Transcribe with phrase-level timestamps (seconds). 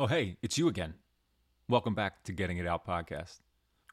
[0.00, 0.94] Oh, hey, it's you again.
[1.68, 3.40] Welcome back to Getting It Out podcast.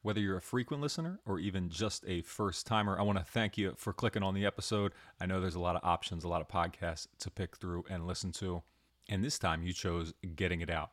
[0.03, 3.57] Whether you're a frequent listener or even just a first timer, I want to thank
[3.57, 4.91] you for clicking on the episode.
[5.19, 8.05] I know there's a lot of options, a lot of podcasts to pick through and
[8.05, 8.61] listen to.
[9.09, 10.91] And this time you chose Getting It Out.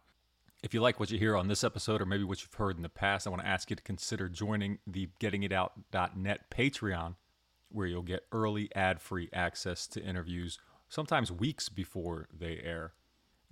[0.62, 2.82] If you like what you hear on this episode or maybe what you've heard in
[2.82, 7.16] the past, I want to ask you to consider joining the gettingitout.net Patreon,
[7.68, 10.58] where you'll get early ad free access to interviews,
[10.88, 12.94] sometimes weeks before they air.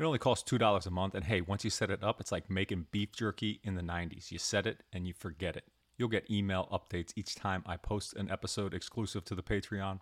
[0.00, 1.14] It only costs $2 a month.
[1.14, 4.30] And hey, once you set it up, it's like making beef jerky in the 90s.
[4.30, 5.64] You set it and you forget it.
[5.98, 10.00] You'll get email updates each time I post an episode exclusive to the Patreon.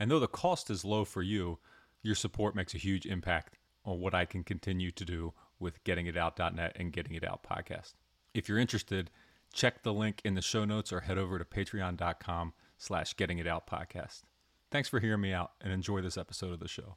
[0.00, 1.60] And though the cost is low for you,
[2.02, 6.72] your support makes a huge impact on what I can continue to do with gettingitout.net
[6.74, 7.94] and Getting It Out podcast.
[8.34, 9.08] If you're interested,
[9.52, 13.46] check the link in the show notes or head over to patreon.com slash getting it
[13.46, 14.22] out podcast.
[14.72, 16.96] Thanks for hearing me out and enjoy this episode of the show.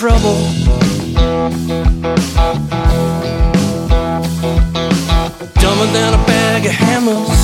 [0.00, 0.40] trouble.
[5.60, 7.40] Dumber than a bag of hammers.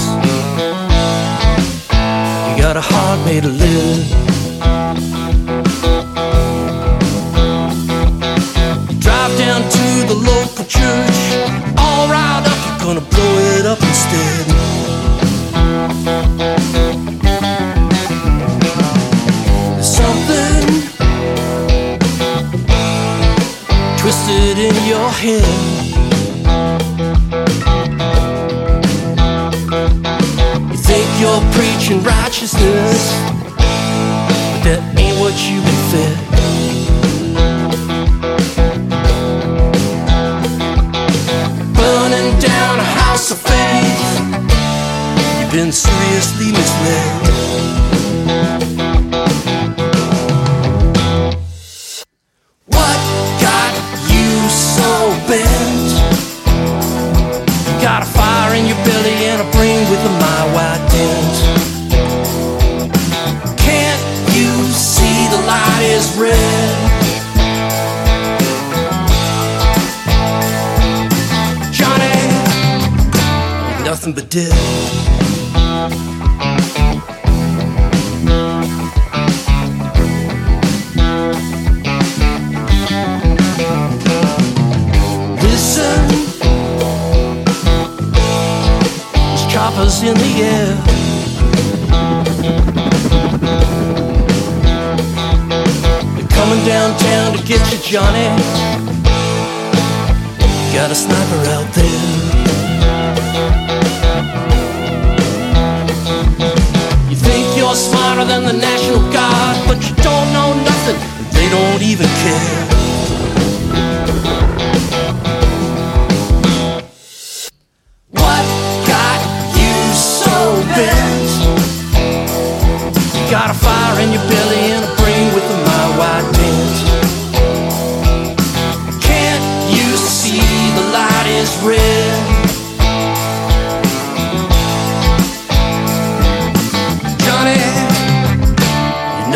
[2.48, 4.25] You got a heart made of lead.
[25.26, 25.42] In.
[30.70, 33.25] You think you're preaching righteousness,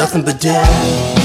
[0.00, 1.19] nothing but dead.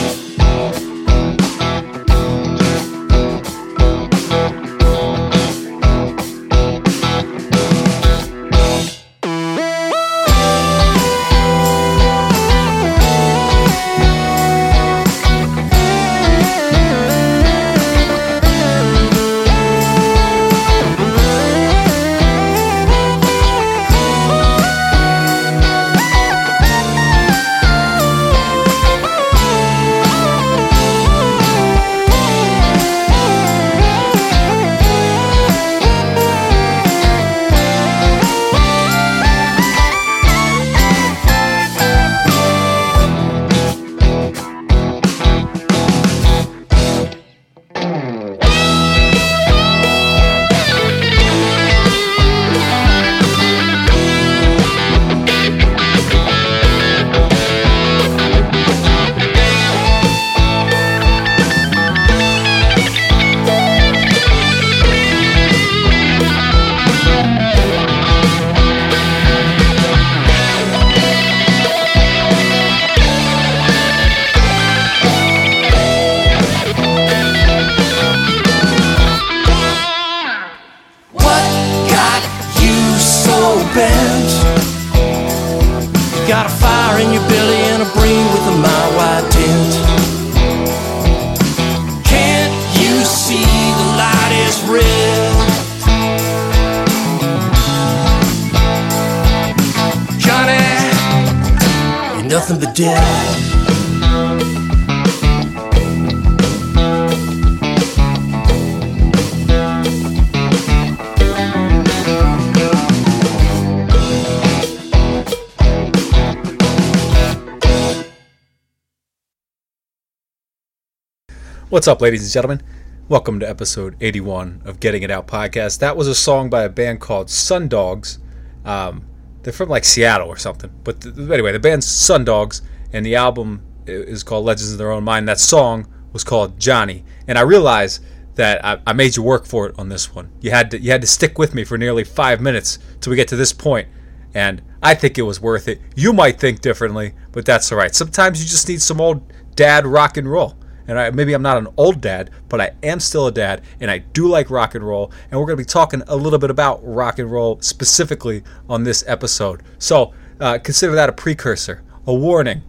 [121.86, 122.64] What's up, ladies and gentlemen?
[123.10, 125.78] Welcome to episode 81 of Getting It Out podcast.
[125.82, 128.18] That was a song by a band called Sun Dogs.
[128.66, 129.06] Um,
[129.44, 130.72] they're from like Seattle or something.
[130.84, 134.92] But th- anyway, the band's Sun Dogs, and the album is called Legends of Their
[134.92, 135.28] Own Mind.
[135.28, 137.04] That song was called Johnny.
[137.28, 138.04] And I realized
[138.34, 140.31] that I, I made you work for it on this one.
[140.42, 143.16] You had to you had to stick with me for nearly five minutes till we
[143.16, 143.88] get to this point,
[144.34, 145.81] and I think it was worth it.
[145.96, 147.94] You might think differently, but that's all right.
[147.94, 151.58] Sometimes you just need some old dad rock and roll and I, maybe I'm not
[151.58, 154.86] an old dad, but I am still a dad, and I do like rock and
[154.86, 155.12] roll.
[155.32, 158.84] And we're going to be talking a little bit about rock and roll specifically on
[158.84, 159.64] this episode.
[159.80, 162.62] So uh, consider that a precursor, a warning.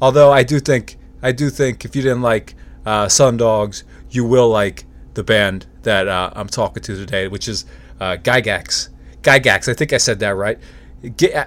[0.00, 2.54] Although I do think, I do think if you didn't like
[2.84, 4.84] uh, Sun Dogs, you will like
[5.14, 7.64] the band that uh, I'm talking to today, which is
[8.00, 8.88] uh, Gygax.
[9.22, 10.58] Gygax, I think I said that right.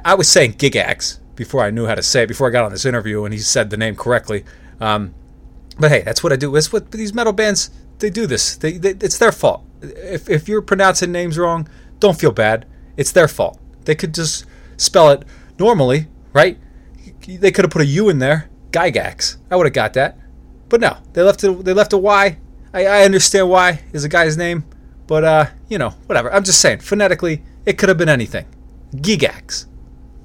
[0.06, 2.72] I was saying Gigax before I knew how to say it, before I got on
[2.72, 4.46] this interview, and he said the name correctly.
[4.80, 5.14] Um,
[5.80, 6.56] but hey, that's what I do.
[6.56, 7.70] It's what these metal bands
[8.00, 8.28] they do.
[8.28, 9.64] This they, they it's their fault.
[9.82, 11.68] If if you're pronouncing names wrong,
[12.00, 12.66] don't feel bad.
[12.98, 13.60] It's their fault.
[13.86, 14.46] They could just
[14.78, 15.24] spell it
[15.60, 16.58] normally, right?
[17.28, 19.38] They could have put a U in there, Gygax.
[19.50, 20.18] I would have got that,
[20.70, 22.38] but no, they left a, They left a Y.
[22.74, 24.66] I, I understand why is a guy's name,
[25.08, 26.32] but uh, you know, whatever.
[26.34, 28.46] I'm just saying, phonetically, it could have been anything.
[28.96, 29.66] Gigax,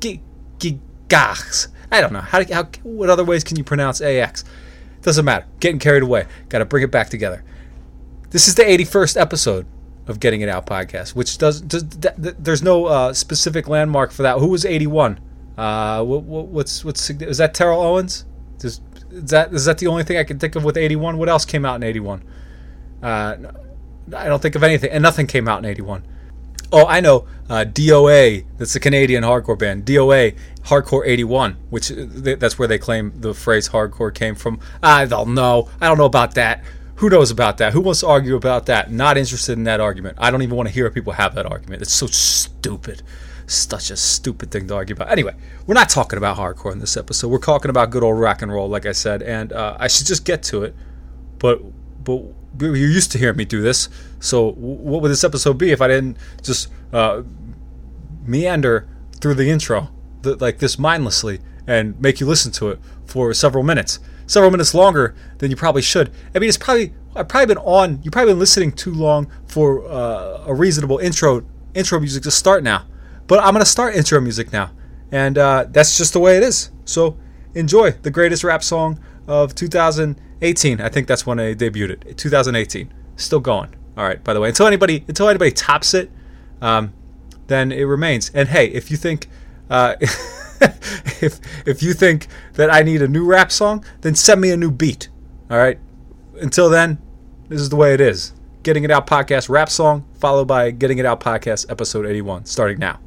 [0.01, 0.23] Gi-
[0.59, 1.69] Gigax.
[1.93, 2.45] I don't know how.
[2.53, 4.45] How what other ways can you pronounce AX?
[5.03, 5.47] Doesn't matter.
[5.61, 6.27] Getting carried away.
[6.49, 7.43] Got to bring it back together.
[8.31, 9.67] This is the 81st episode
[10.07, 14.13] of Getting It Out podcast, which does, does th- th- there's no uh, specific landmark
[14.13, 14.39] for that.
[14.39, 15.21] Who was 81?
[15.57, 18.25] Uh, what, what, what's what's is that Terrell Owens?
[18.59, 18.81] Does,
[19.11, 21.19] is that is that the only thing I can think of with 81?
[21.19, 22.23] What else came out in 81?
[23.03, 23.37] Uh,
[24.17, 26.05] I don't think of anything, and nothing came out in 81.
[26.73, 27.27] Oh, I know.
[27.49, 28.45] Uh, DOA.
[28.59, 29.85] That's the Canadian hardcore band.
[29.85, 34.61] DOA Hardcore 81, which uh, th- that's where they claim the phrase hardcore came from.
[34.83, 35.69] I don't know.
[35.81, 36.63] I don't know about that.
[36.97, 37.73] Who knows about that?
[37.73, 38.91] Who wants to argue about that?
[38.93, 40.19] Not interested in that argument.
[40.21, 41.81] I don't even want to hear people have that argument.
[41.83, 43.03] It's so stupid.
[43.47, 45.11] Such a stupid thing to argue about.
[45.11, 45.35] Anyway,
[45.67, 47.29] we're not talking about hardcore in this episode.
[47.29, 50.07] We're talking about good old rock and roll, like I said, and uh, I should
[50.07, 50.77] just get to it.
[51.39, 51.63] But
[52.05, 52.23] but
[52.59, 53.89] you're used to hearing me do this.
[54.19, 57.23] So what would this episode be if I didn't just uh,
[58.25, 58.89] meander
[59.21, 59.89] through the intro
[60.23, 65.15] like this mindlessly and make you listen to it for several minutes, several minutes longer
[65.39, 66.11] than you probably should.
[66.35, 68.01] I mean, it's probably I've probably been on.
[68.03, 72.63] You've probably been listening too long for uh, a reasonable intro intro music to start
[72.63, 72.87] now.
[73.27, 74.71] But I'm gonna start intro music now,
[75.11, 76.71] and uh, that's just the way it is.
[76.85, 77.17] So
[77.55, 79.55] enjoy the greatest rap song of
[80.41, 80.81] 2018.
[80.81, 82.17] I think that's when I debuted it.
[82.17, 83.75] 2018, still going.
[83.97, 84.23] All right.
[84.23, 86.11] By the way, until anybody until anybody tops it,
[86.63, 86.93] um,
[87.49, 88.31] then it remains.
[88.35, 89.29] And hey, if you think
[89.69, 94.51] uh, if if you think that I need a new rap song, then send me
[94.51, 95.09] a new beat.
[95.51, 95.79] All right.
[96.41, 96.99] Until then,
[97.49, 98.33] this is the way it is.
[98.63, 102.79] Getting It Out podcast rap song followed by Getting It Out podcast episode 81 starting
[102.79, 103.01] now.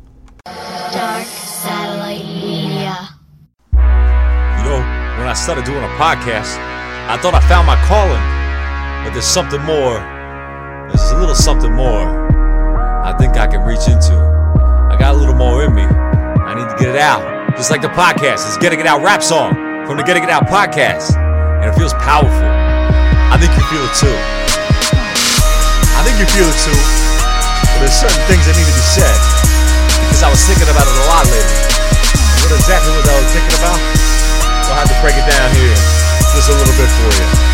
[0.46, 3.10] Dark Satellite Media.
[3.72, 4.80] You know,
[5.18, 6.73] when I started doing a podcast,
[7.04, 8.24] I thought I found my calling.
[9.04, 10.00] But there's something more.
[10.88, 12.24] There's a little something more
[13.04, 14.16] I think I can reach into.
[14.16, 15.84] I got a little more in me.
[15.84, 17.20] I need to get it out.
[17.60, 18.48] Just like the podcast.
[18.48, 19.52] It's Getting It Out rap song
[19.84, 21.12] from the Getting It Out podcast.
[21.20, 22.32] And it feels powerful.
[22.32, 24.18] I think you feel it too.
[26.00, 26.80] I think you feel it too.
[27.76, 29.18] But there's certain things that need to be said.
[30.08, 31.60] Because I was thinking about it a lot lately.
[32.40, 33.80] What exactly was I was thinking about?
[34.72, 36.03] I'll have to break it down here
[36.36, 37.53] just a little bit for you.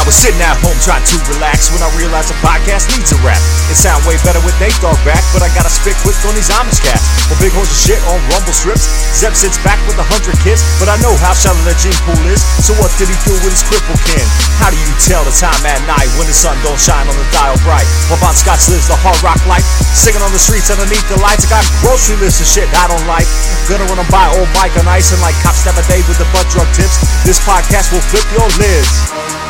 [0.00, 3.20] I was sitting at home trying to relax when I realized a podcast needs a
[3.20, 3.36] rap.
[3.68, 6.48] It sound way better with Nate Dogg back, but I gotta spit quick on these
[6.48, 7.04] Amish cats.
[7.28, 8.88] Well, big horse of shit on rumble strips.
[9.12, 12.16] Zeb sits back with a hundred kids, but I know how shallow that gene pool
[12.32, 12.40] is.
[12.64, 14.24] So what did he do with his cripple kin?
[14.56, 17.28] How do you tell the time at night when the sun don't shine on the
[17.28, 17.84] dial bright?
[18.08, 21.44] While Bon Scotch lives the hard rock life, singing on the streets underneath the lights.
[21.44, 23.28] I got grocery lists of shit I don't like.
[23.68, 26.16] Gonna run run 'em by old Mike on ice and like cops a day with
[26.16, 26.96] the butt drug tips.
[27.28, 29.49] This podcast will flip your lids.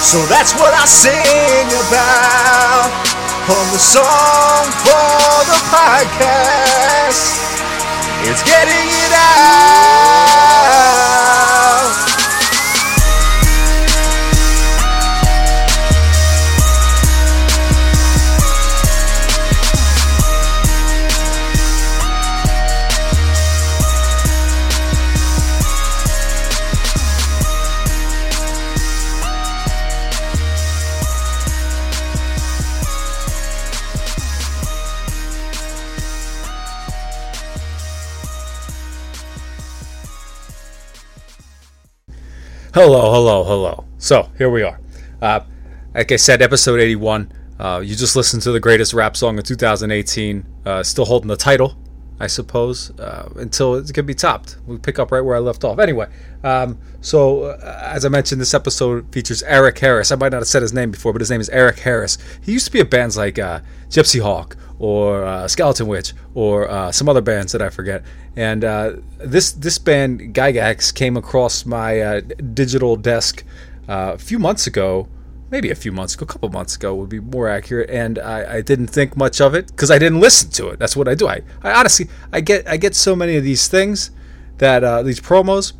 [0.00, 2.90] So that's what I sing about
[3.50, 7.38] on the song for the podcast.
[8.22, 10.37] It's getting it out.
[42.80, 43.84] Hello, hello, hello.
[43.98, 44.78] So here we are.
[45.20, 45.40] Uh,
[45.96, 47.32] like I said, episode 81.
[47.58, 50.46] Uh, you just listened to the greatest rap song of 2018.
[50.64, 51.76] Uh, still holding the title,
[52.20, 54.56] I suppose, uh, until it can be topped.
[54.66, 55.78] We pick up right where I left off.
[55.78, 56.08] Anyway,
[56.42, 60.10] um, so uh, as I mentioned, this episode features Eric Harris.
[60.10, 62.18] I might not have said his name before, but his name is Eric Harris.
[62.42, 66.68] He used to be in bands like uh, Gypsy Hawk or uh, Skeleton Witch or
[66.68, 68.02] uh, some other bands that I forget.
[68.36, 72.20] And uh, this this band Gygax came across my
[72.52, 73.44] digital desk
[73.86, 75.08] a few months ago,
[75.50, 77.90] maybe a few months ago, a couple months ago would be more accurate.
[77.90, 80.78] And I, I didn't think much of it because I didn't listen to it.
[80.78, 81.28] That's what I do.
[81.28, 84.10] I, I honestly I get I get so many of these things
[84.58, 85.72] that uh, these promos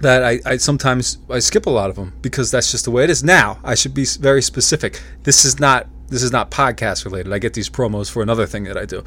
[0.00, 3.04] that I, I sometimes I skip a lot of them because that's just the way
[3.04, 3.22] it is.
[3.22, 5.02] Now I should be very specific.
[5.22, 7.32] This is not this is not podcast related.
[7.32, 9.04] I get these promos for another thing that I do.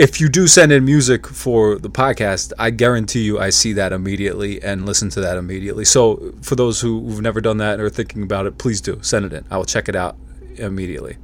[0.00, 3.92] If you do send in music for the podcast, I guarantee you I see that
[3.92, 5.84] immediately and listen to that immediately.
[5.84, 9.26] So for those who, who've never done that or thinking about it, please do send
[9.26, 9.44] it in.
[9.50, 10.16] I will check it out
[10.56, 11.18] immediately.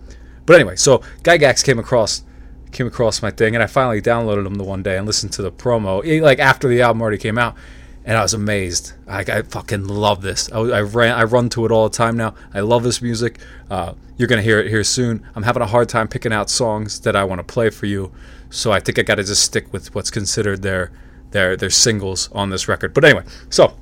[0.44, 2.22] But anyway, so Gygax came across
[2.70, 5.40] came across my thing and I finally downloaded them the one day and listened to
[5.40, 7.56] the promo eh, like after the album already came out
[8.04, 8.92] and I was amazed.
[9.08, 10.52] I, I fucking love this.
[10.52, 12.34] I, I ran, I run to it all the time now.
[12.52, 13.38] I love this music.
[13.70, 15.26] Uh, you're gonna hear it here soon.
[15.34, 18.12] I'm having a hard time picking out songs that I want to play for you,
[18.50, 20.92] so I think I got to just stick with what's considered their
[21.30, 22.94] their their singles on this record.
[22.94, 23.74] But anyway, so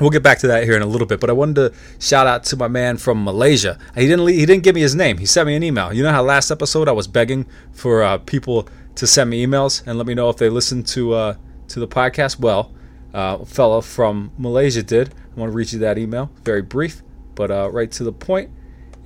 [0.00, 2.26] We'll get back to that here in a little bit, but I wanted to shout
[2.26, 3.78] out to my man from Malaysia.
[3.94, 5.18] He didn't he didn't give me his name.
[5.18, 5.92] He sent me an email.
[5.92, 9.86] You know how last episode I was begging for uh, people to send me emails
[9.86, 11.34] and let me know if they listened to uh,
[11.68, 12.40] to the podcast.
[12.40, 12.72] Well,
[13.12, 15.12] uh, fellow from Malaysia did.
[15.36, 16.30] I want to read you that email.
[16.44, 17.02] Very brief,
[17.34, 18.50] but uh, right to the point,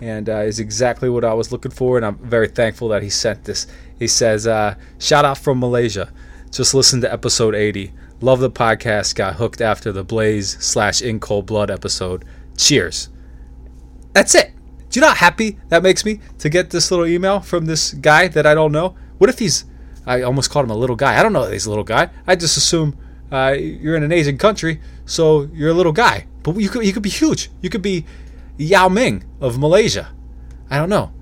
[0.01, 1.97] and uh, is exactly what I was looking for.
[1.97, 3.67] And I'm very thankful that he sent this.
[3.99, 6.13] He says, uh, "Shout out from Malaysia.
[6.51, 7.93] Just listen to episode 80.
[8.21, 9.15] Love the podcast.
[9.15, 12.25] Got hooked after the Blaze slash In Cold Blood episode.
[12.57, 13.09] Cheers."
[14.13, 14.53] That's it.
[14.91, 17.95] Do you know how happy that makes me to get this little email from this
[17.95, 18.95] guy that I don't know?
[19.19, 19.65] What if he's?
[20.07, 21.19] I almost called him a little guy.
[21.19, 22.11] I don't know that he's a little guy.
[22.27, 22.97] I just assume
[23.33, 26.27] uh, you're in an Asian country, so you're a little guy.
[26.45, 27.51] But you could you could be huge.
[27.61, 28.05] You could be
[28.57, 30.11] Yao Ming of Malaysia.
[30.71, 31.13] I don't know.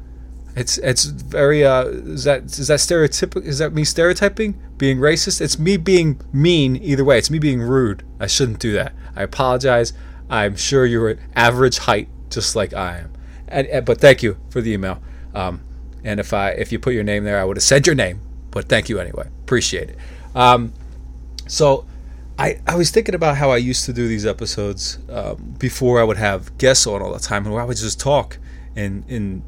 [0.55, 5.41] It's it's very uh is that is that stereotypical is that me stereotyping being racist?
[5.41, 7.19] It's me being mean either way.
[7.19, 8.03] It's me being rude.
[8.21, 8.93] I shouldn't do that.
[9.17, 9.93] I apologize.
[10.29, 13.13] I'm sure you're at average height just like I am.
[13.49, 15.03] And, and but thank you for the email.
[15.35, 15.63] Um,
[16.05, 18.21] and if I if you put your name there, I would have said your name.
[18.51, 19.29] But thank you anyway.
[19.45, 19.99] Appreciate it.
[20.35, 20.75] Um,
[21.47, 21.87] so
[22.39, 26.05] I, I was thinking about how I used to do these episodes um, before I
[26.05, 28.39] would have guests on all the time, and where I would just talk
[28.75, 29.43] and and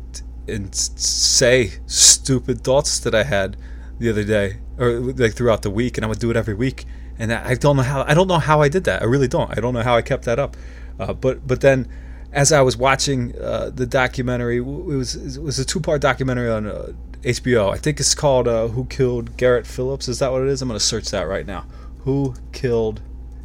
[0.49, 3.57] and say stupid thoughts that I had
[3.99, 6.85] the other day or like throughout the week, and I would do it every week.
[7.19, 9.03] And I don't know how I don't know how I did that.
[9.03, 9.51] I really don't.
[9.57, 10.57] I don't know how I kept that up.
[10.99, 11.89] Uh, but but then
[12.33, 16.51] as I was watching uh, the documentary, it was it was a two part documentary
[16.51, 17.73] on uh, HBO.
[17.73, 20.61] I think it's called uh, "Who Killed Garrett Phillips." Is that what it is?
[20.61, 21.67] I'm going to search that right now.
[22.01, 23.01] Who killed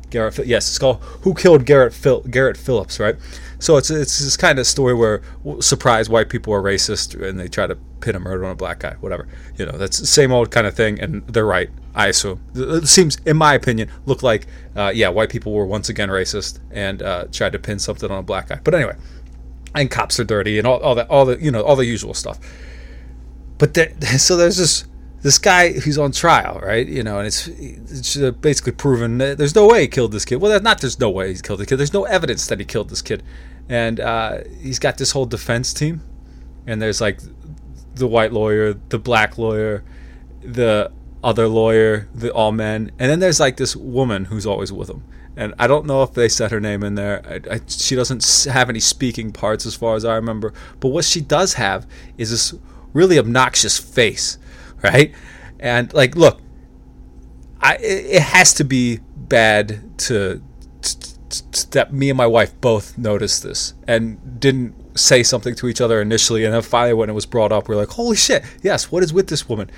[0.10, 0.38] Garrett?
[0.48, 3.16] Yes, it's called "Who Killed Garrett Phil- Garrett Phillips." Right.
[3.60, 5.22] So it's it's this kind of story where
[5.60, 8.80] surprise white people are racist and they try to pin a murder on a black
[8.80, 8.96] guy.
[9.02, 9.28] Whatever.
[9.58, 11.70] You know, that's the same old kind of thing, and they're right.
[11.94, 15.90] I assume it seems, in my opinion, look like uh, yeah, white people were once
[15.90, 18.60] again racist and uh, tried to pin something on a black guy.
[18.64, 18.96] But anyway,
[19.76, 22.14] and cops are dirty and all, all that, all the you know, all the usual
[22.14, 22.40] stuff.
[23.58, 23.76] But
[24.18, 24.86] so there's this
[25.22, 26.88] this guy who's on trial, right?
[26.88, 30.26] You know, and it's it's uh, basically proven that there's no way he killed this
[30.26, 30.38] kid.
[30.38, 31.78] Well, not there's no way he killed the kid.
[31.78, 33.24] There's no evidence that he killed this kid,
[33.70, 36.02] and uh, he's got this whole defense team,
[36.68, 37.22] and there's like
[37.96, 39.84] the white lawyer, the black lawyer,
[40.42, 40.92] the
[41.24, 45.04] other lawyer, the all men, and then there's like this woman who's always with him.
[45.36, 47.22] And I don't know if they set her name in there.
[47.26, 50.54] I, I, she doesn't have any speaking parts as far as I remember.
[50.82, 52.54] But what she does have is this
[52.92, 54.38] really obnoxious face,
[54.84, 55.14] right?
[55.60, 56.42] And like, look,
[57.62, 60.42] I it has to be bad to,
[61.72, 66.02] that me and my wife both noticed this and didn't say something to each other
[66.02, 68.92] initially, and then finally when it was brought up, we are like, holy shit, yes,
[68.92, 69.70] what is with this woman?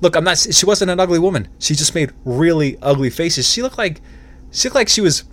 [0.00, 0.38] Look, I'm not.
[0.38, 1.48] She wasn't an ugly woman.
[1.58, 3.48] She just made really ugly faces.
[3.48, 4.00] She looked like,
[4.50, 5.24] she looked like she was,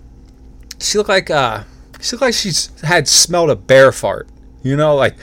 [0.78, 1.64] she looked like, uh,
[2.00, 4.28] she looked like she's had smelled a bear fart.
[4.62, 5.16] You know, like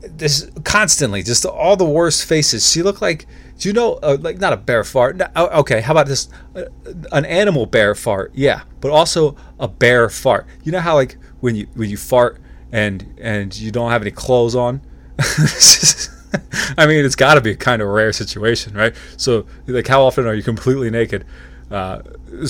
[0.00, 2.68] this constantly, just all the worst faces.
[2.68, 3.26] She looked like,
[3.60, 5.16] do you know, uh, like not a bear fart.
[5.16, 6.30] No, oh, okay, how about this?
[6.56, 6.62] Uh,
[7.12, 10.46] an animal bear fart, yeah, but also a bear fart.
[10.64, 12.40] You know how like when you when you fart
[12.72, 14.80] and and you don't have any clothes on.
[16.78, 18.94] I mean, it's got to be a kind of rare situation, right?
[19.18, 21.26] So, like, how often are you completely naked?
[21.70, 22.02] Uh,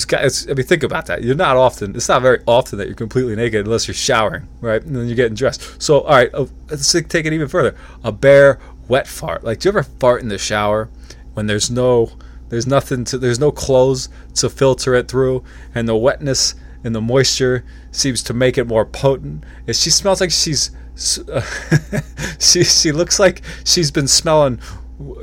[0.07, 1.23] guy, it's, I mean, think about that.
[1.23, 1.95] You're not often.
[1.95, 4.81] It's not very often that you're completely naked unless you're showering, right?
[4.83, 5.81] And then you're getting dressed.
[5.81, 7.75] So, all right, uh, let's take it even further.
[8.03, 9.43] A bare, wet fart.
[9.43, 10.89] Like, do you ever fart in the shower
[11.33, 12.11] when there's no,
[12.49, 17.01] there's nothing to, there's no clothes to filter it through, and the wetness and the
[17.01, 19.43] moisture seems to make it more potent.
[19.67, 20.71] And she smells like she's,
[21.29, 21.41] uh,
[22.39, 24.59] she she looks like she's been smelling,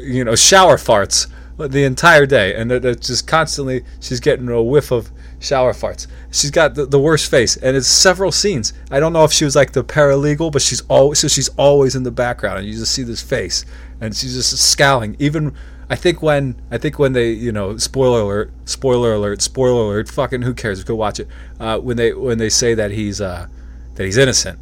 [0.00, 4.62] you know, shower farts the entire day, and it, it's just constantly she's getting a
[4.62, 6.06] whiff of shower farts.
[6.30, 8.72] She's got the, the worst face, and it's several scenes.
[8.90, 11.94] I don't know if she was like the paralegal, but she's always so she's always
[11.94, 13.64] in the background, and you just see this face,
[14.00, 15.16] and she's just scowling.
[15.18, 15.54] Even
[15.90, 20.08] I think when I think when they you know spoiler alert, spoiler alert, spoiler alert,
[20.08, 20.82] fucking who cares?
[20.84, 21.28] Go watch it.
[21.58, 23.46] Uh, when they when they say that he's uh,
[23.94, 24.58] that he's innocent,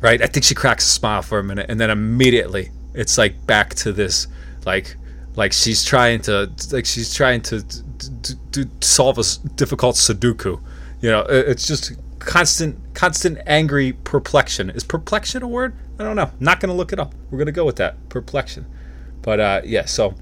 [0.00, 0.20] right?
[0.20, 3.74] I think she cracks a smile for a minute, and then immediately it's like back
[3.74, 4.26] to this
[4.64, 4.96] like
[5.36, 7.62] like she's trying to like she's trying to,
[8.00, 9.24] to, to, solve a
[9.56, 10.60] difficult Sudoku.
[11.00, 14.70] You know, it's just constant constant angry perplexion.
[14.70, 15.74] Is perplexion a word?
[15.98, 16.30] I don't know.
[16.40, 17.14] Not going to look it up.
[17.30, 18.66] We're going to go with that perplexion.
[19.22, 20.14] But uh, yeah, so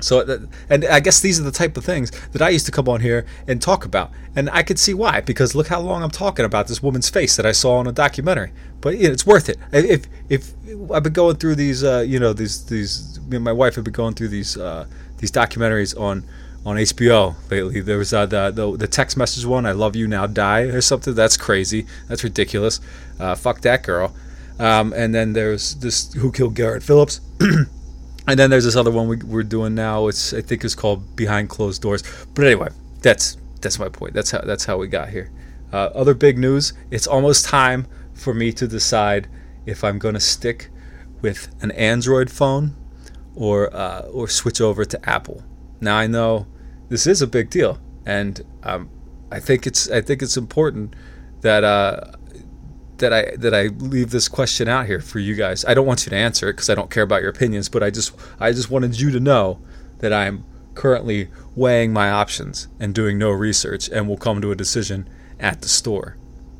[0.00, 2.72] so, that, and I guess these are the type of things that I used to
[2.72, 5.20] come on here and talk about, and I could see why.
[5.20, 7.92] Because look how long I'm talking about this woman's face that I saw in a
[7.92, 8.52] documentary.
[8.80, 9.58] But you know, it's worth it.
[9.72, 10.54] If if
[10.92, 13.84] I've been going through these, uh, you know, these these, me and my wife have
[13.84, 14.86] been going through these uh,
[15.18, 16.24] these documentaries on
[16.68, 17.80] on HBO lately.
[17.80, 20.82] There was uh, the, the the text message one, "I love you now, die" or
[20.82, 21.14] something.
[21.14, 21.86] That's crazy.
[22.08, 22.80] That's ridiculous.
[23.18, 24.14] Uh, fuck that girl.
[24.58, 29.08] Um, and then there's this "Who Killed Garrett Phillips." and then there's this other one
[29.08, 30.08] we, we're doing now.
[30.08, 32.04] It's I think it's called Behind Closed Doors.
[32.34, 32.68] But anyway,
[33.00, 34.12] that's that's my point.
[34.12, 35.30] That's how that's how we got here.
[35.72, 36.74] Uh, other big news.
[36.90, 39.26] It's almost time for me to decide
[39.64, 40.68] if I'm going to stick
[41.22, 42.76] with an Android phone
[43.34, 45.42] or uh, or switch over to Apple.
[45.80, 46.46] Now I know
[46.88, 48.90] this is a big deal, and um,
[49.30, 50.94] I think it's I think it's important
[51.42, 52.12] that uh,
[52.98, 55.64] that I that I leave this question out here for you guys.
[55.64, 57.82] I don't want you to answer it because I don't care about your opinions, but
[57.82, 59.60] I just I just wanted you to know
[59.98, 64.56] that I'm currently weighing my options and doing no research, and will come to a
[64.56, 65.08] decision
[65.40, 66.16] at the store.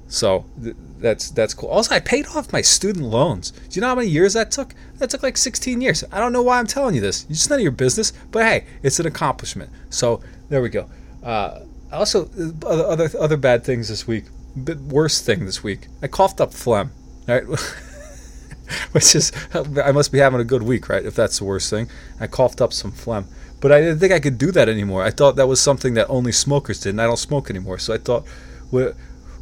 [0.08, 1.68] So th- that's that's cool.
[1.68, 3.50] Also, I paid off my student loans.
[3.50, 4.74] Do you know how many years that took?
[4.96, 6.02] That took like 16 years.
[6.10, 7.24] I don't know why I'm telling you this.
[7.24, 8.12] It's just none of your business.
[8.30, 9.70] But hey, it's an accomplishment.
[9.90, 10.88] So there we go.
[11.22, 11.60] Uh,
[11.92, 12.28] also,
[12.66, 14.24] other other other bad things this week
[14.58, 15.88] bit worst thing this week.
[16.02, 16.90] I coughed up phlegm.
[17.26, 17.44] Right,
[18.92, 21.04] which is I must be having a good week, right?
[21.04, 21.88] If that's the worst thing,
[22.20, 23.26] I coughed up some phlegm.
[23.60, 25.02] But I didn't think I could do that anymore.
[25.02, 27.78] I thought that was something that only smokers did, and I don't smoke anymore.
[27.78, 28.24] So I thought,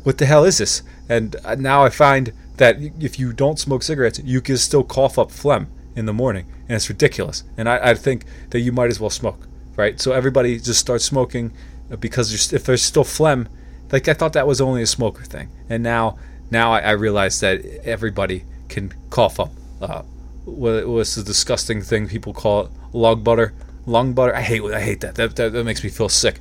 [0.06, 0.84] what the hell is this?
[1.08, 5.18] And uh, now I find that if you don't smoke cigarettes, you can still cough
[5.18, 5.66] up phlegm
[5.96, 7.42] in the morning, and it's ridiculous.
[7.56, 10.00] And I, I think that you might as well smoke, right?
[10.00, 11.52] So everybody just starts smoking
[11.90, 13.48] uh, because if there's still phlegm
[13.90, 16.18] like I thought that was only a smoker thing, and now
[16.52, 19.50] now I, I realize that everybody can cough up.
[19.80, 20.02] Uh,
[20.44, 22.70] what was the disgusting thing people call it?
[22.92, 23.54] Log butter,
[23.86, 24.36] lung butter.
[24.36, 25.16] I hate I hate that.
[25.16, 25.52] That, that.
[25.52, 26.38] that makes me feel sick.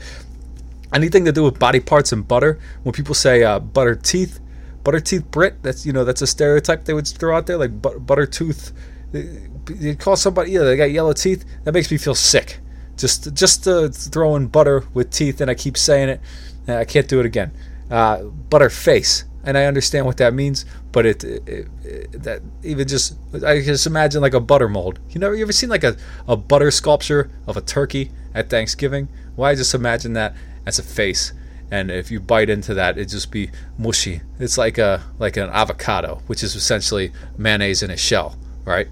[0.96, 2.58] Anything to do with body parts and butter.
[2.84, 4.40] When people say uh, butter teeth,
[4.84, 5.62] butter teeth Brit.
[5.62, 8.72] That's you know that's a stereotype they would throw out there like but, butter tooth.
[9.12, 11.44] You call somebody yeah they got yellow teeth.
[11.66, 12.60] That makes me feel sick.
[12.96, 16.22] Just just uh, throwing butter with teeth, and I keep saying it.
[16.68, 17.52] I can't do it again.
[17.92, 22.88] Uh, butter face, and I understand what that means, but it, it, it, that even
[22.88, 25.00] just I just imagine like a butter mold.
[25.10, 29.10] You know, you ever seen like a, a butter sculpture of a turkey at Thanksgiving?
[29.36, 30.34] Why well, just imagine that
[30.66, 31.34] as a face,
[31.72, 34.22] and if you bite into that, it'd just be mushy.
[34.40, 38.88] It's like a like an avocado, which is essentially mayonnaise in a shell, right?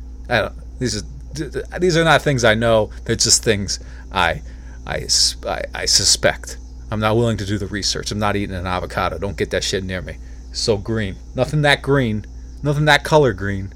[0.80, 2.92] These are these are not things I know.
[3.06, 3.80] They're just things
[4.12, 4.42] I
[4.86, 5.08] I,
[5.46, 6.58] I, I suspect.
[6.92, 8.12] I'm not willing to do the research.
[8.12, 9.18] I'm not eating an avocado.
[9.18, 10.18] Don't get that shit near me.
[10.52, 11.16] so green.
[11.36, 12.26] Nothing that green,
[12.62, 13.74] nothing that color green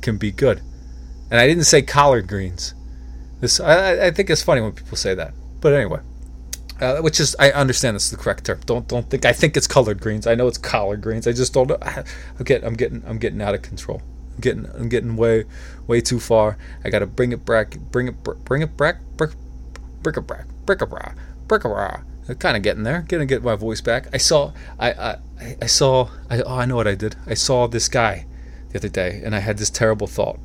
[0.00, 0.60] can be good.
[1.30, 2.74] And I didn't say collard greens.
[3.40, 5.34] This I, I think it's funny when people say that.
[5.60, 6.00] But anyway,
[6.84, 8.60] uh, which is I understand this is the correct term.
[8.66, 10.26] Don't don't think I think it's colored greens.
[10.26, 11.26] I know it's collard greens.
[11.26, 11.78] I just don't know.
[11.82, 14.02] I'm getting I'm getting I'm getting out of control.
[14.34, 15.44] I'm getting I'm getting way
[15.86, 16.56] way too far.
[16.84, 17.76] I got to bring it back.
[17.90, 18.96] Bring it bring it back.
[19.16, 19.32] Brick
[20.02, 20.46] brick it back.
[20.66, 21.16] Brick it back.
[21.48, 22.04] Brick it back
[22.38, 24.06] kind of getting there, to get my voice back.
[24.14, 25.16] I saw, I, I,
[25.60, 27.16] I saw, I, oh, I know what I did.
[27.26, 28.26] I saw this guy
[28.70, 30.38] the other day, and I had this terrible thought.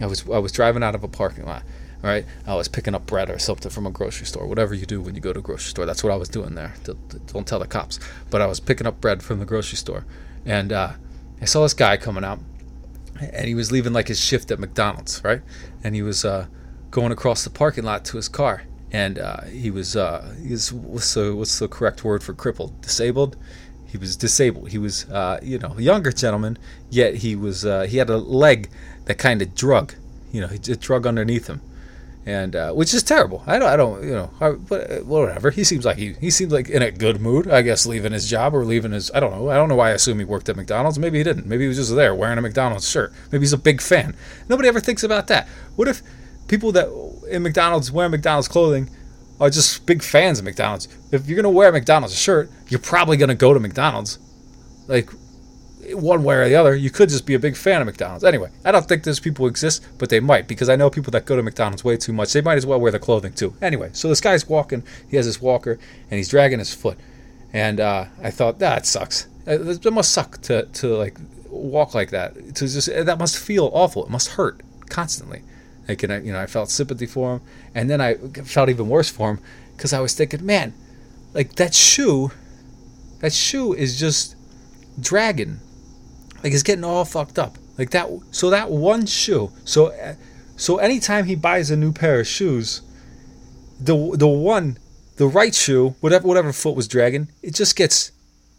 [0.00, 1.62] I was, I was driving out of a parking lot.
[2.02, 5.02] Right, I was picking up bread or something from a grocery store, whatever you do
[5.02, 5.84] when you go to a grocery store.
[5.84, 6.72] That's what I was doing there.
[7.26, 8.00] Don't tell the cops.
[8.30, 10.06] But I was picking up bread from the grocery store,
[10.46, 10.92] and uh,
[11.42, 12.38] I saw this guy coming out,
[13.20, 15.42] and he was leaving like his shift at McDonald's, right?
[15.84, 16.46] And he was uh,
[16.90, 20.72] going across the parking lot to his car, and uh, he was uh, he was
[20.72, 22.80] what's the what's the correct word for crippled?
[22.80, 23.36] Disabled.
[23.86, 24.70] He was disabled.
[24.70, 26.58] He was uh, you know a younger gentleman,
[26.90, 28.70] yet he was uh, he had a leg
[29.06, 29.94] that kind of drug.
[30.32, 31.60] You know, just drug underneath him,
[32.26, 33.42] and uh, which is terrible.
[33.46, 35.50] I don't, I don't, you know, I, but uh, whatever.
[35.50, 37.48] He seems like he he seems like in a good mood.
[37.48, 39.10] I guess leaving his job or leaving his.
[39.12, 39.48] I don't know.
[39.50, 40.98] I don't know why I assume he worked at McDonald's.
[40.98, 41.46] Maybe he didn't.
[41.46, 43.12] Maybe he was just there wearing a McDonald's shirt.
[43.32, 44.14] Maybe he's a big fan.
[44.48, 45.48] Nobody ever thinks about that.
[45.76, 46.02] What if
[46.48, 46.88] people that
[47.30, 48.90] in McDonald's wear McDonald's clothing
[49.40, 50.88] are just big fans of McDonald's?
[51.12, 54.18] If you're gonna wear a McDonald's shirt, you're probably gonna go to McDonald's.
[54.88, 55.10] Like
[55.94, 58.24] one way or the other, you could just be a big fan of McDonald's.
[58.24, 61.26] Anyway, I don't think those people exist, but they might because I know people that
[61.26, 62.32] go to McDonald's way too much.
[62.32, 63.54] They might as well wear the clothing too.
[63.60, 64.82] Anyway, so this guy's walking.
[65.08, 65.78] He has his walker
[66.10, 66.98] and he's dragging his foot,
[67.52, 69.26] and uh, I thought that sucks.
[69.46, 72.54] It must suck to to like walk like that.
[72.56, 74.04] To just that must feel awful.
[74.04, 75.42] It must hurt constantly.
[75.88, 77.40] Like and I, you know, I felt sympathy for him,
[77.74, 79.40] and then I felt even worse for him
[79.76, 80.74] because I was thinking, man,
[81.32, 82.30] like that shoe,
[83.20, 84.36] that shoe is just
[85.00, 85.60] dragging
[86.42, 87.56] like it's getting all fucked up.
[87.78, 88.08] Like that.
[88.30, 89.50] So that one shoe.
[89.64, 89.94] So
[90.56, 92.82] so anytime he buys a new pair of shoes,
[93.80, 94.78] the the one,
[95.16, 98.12] the right shoe, whatever whatever foot was dragging, it just gets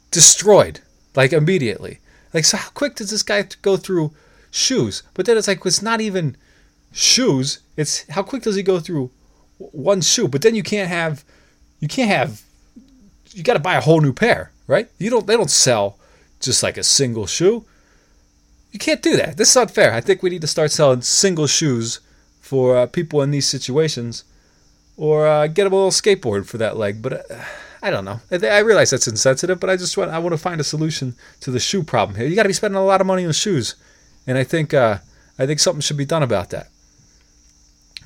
[0.09, 0.81] destroyed
[1.15, 1.99] like immediately.
[2.33, 4.13] Like so, how quick does this guy go through
[4.49, 5.03] shoes?
[5.13, 6.37] But then it's like it's not even
[6.91, 7.59] shoes.
[7.77, 9.11] It's how quick does he go through
[9.57, 10.27] one shoe?
[10.27, 11.23] But then you can't have,
[11.79, 12.41] you can't have,
[13.31, 14.89] you got to buy a whole new pair, right?
[14.97, 15.27] You don't.
[15.27, 15.97] They don't sell
[16.39, 17.65] just like a single shoe.
[18.71, 19.37] You can't do that.
[19.37, 19.93] This is unfair.
[19.93, 21.99] I think we need to start selling single shoes
[22.39, 24.23] for uh, people in these situations,
[24.97, 27.01] or uh, get them a little skateboard for that leg.
[27.01, 27.43] But uh,
[27.81, 28.21] I don't know.
[28.31, 31.51] I, realize that's insensitive, but I just want I want to find a solution to
[31.51, 32.27] the shoe problem here.
[32.27, 33.75] You got to be spending a lot of money on shoes,
[34.25, 34.99] and I think uh,
[35.37, 36.67] I think something should be done about that.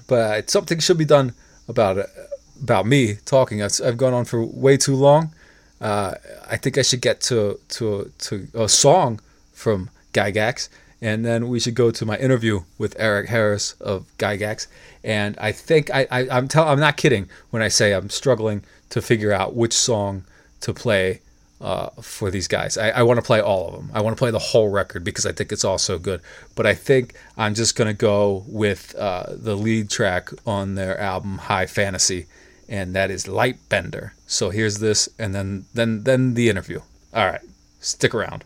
[0.08, 1.34] But something should be done
[1.68, 2.10] about it,
[2.62, 3.62] about me talking.
[3.62, 5.34] I've, I've gone on for way too long.
[5.82, 6.16] Uh,
[6.50, 9.20] I think I should get to to to a song
[9.54, 10.70] from Gygax,
[11.02, 14.68] and then we should go to my interview with Eric Harris of Gygax.
[15.04, 18.64] And I think I, I am tell I'm not kidding when I say I'm struggling
[18.90, 20.24] to figure out which song
[20.62, 21.22] to play
[21.62, 22.78] uh, for these guys.
[22.78, 23.92] I, I want to play all of them.
[23.94, 26.22] I want to play the whole record because I think it's all so good.
[26.56, 31.00] But I think I'm just going to go with uh, the lead track on their
[31.00, 32.28] album High Fantasy,
[32.68, 34.14] and that is Light Bender.
[34.28, 36.80] So here's this, and then then then the interview.
[37.14, 37.42] All right,
[37.80, 38.44] stick around.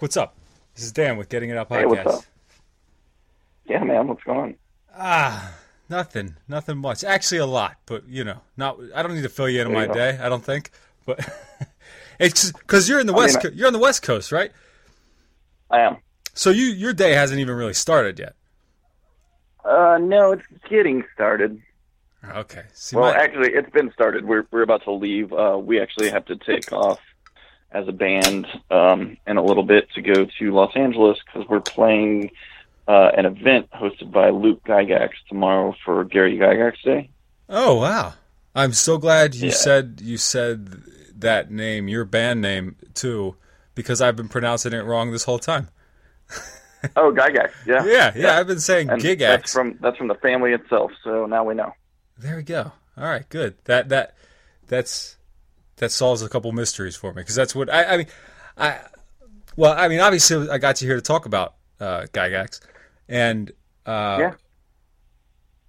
[0.00, 0.34] Eric, what's up?
[0.74, 1.78] This is Dan with Getting It Out podcast.
[1.80, 2.24] Hey, what's up?
[3.66, 4.54] Yeah, man, what's going on?
[4.96, 5.52] Ah,
[5.90, 7.04] nothing, nothing much.
[7.04, 8.78] Actually, a lot, but you know, not.
[8.94, 9.92] I don't need to fill you in on my go.
[9.92, 10.18] day.
[10.18, 10.70] I don't think,
[11.04, 11.20] but
[12.18, 13.36] it's because you're in the I west.
[13.38, 14.50] I- Co- you're on the west coast, right?
[15.70, 15.98] I am.
[16.32, 18.34] So you your day hasn't even really started yet.
[19.64, 21.60] Uh, no, it's getting started.
[22.26, 22.62] Okay.
[22.72, 24.24] See, Well, my- actually, it's been started.
[24.24, 25.30] We're we're about to leave.
[25.32, 27.00] Uh, we actually have to take off
[27.72, 31.60] as a band um, in a little bit to go to Los Angeles because we're
[31.60, 32.30] playing
[32.88, 37.10] uh, an event hosted by Luke Gygax tomorrow for Gary Gygax Day.
[37.48, 38.14] oh wow!
[38.54, 39.54] I'm so glad you Yeah.
[39.54, 40.82] said you said
[41.16, 43.36] that name, your band name too,
[43.74, 45.68] because I've been pronouncing it wrong this whole time.
[46.96, 49.18] Oh, Gygax, yeah, Yeah, yeah, I've been saying And Gigax.
[49.18, 50.90] That's from that's from the family itself.
[51.04, 51.74] So now we know.
[52.16, 52.72] There we go.
[52.96, 53.56] All right, good.
[53.64, 54.14] That that
[54.66, 55.18] that's
[55.80, 58.06] that solves a couple mysteries for me because that's what I, I mean.
[58.56, 58.78] I
[59.56, 62.60] well, I mean, obviously, I got you here to talk about uh, Gygax,
[63.08, 63.50] and
[63.84, 64.34] uh, Yeah.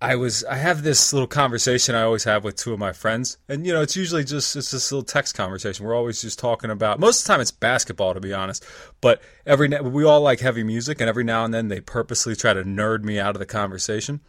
[0.02, 3.38] I was I have this little conversation I always have with two of my friends,
[3.48, 5.86] and you know, it's usually just it's this little text conversation.
[5.86, 7.00] We're always just talking about.
[7.00, 8.66] Most of the time, it's basketball, to be honest.
[9.00, 12.54] But every we all like heavy music, and every now and then they purposely try
[12.54, 14.22] to nerd me out of the conversation.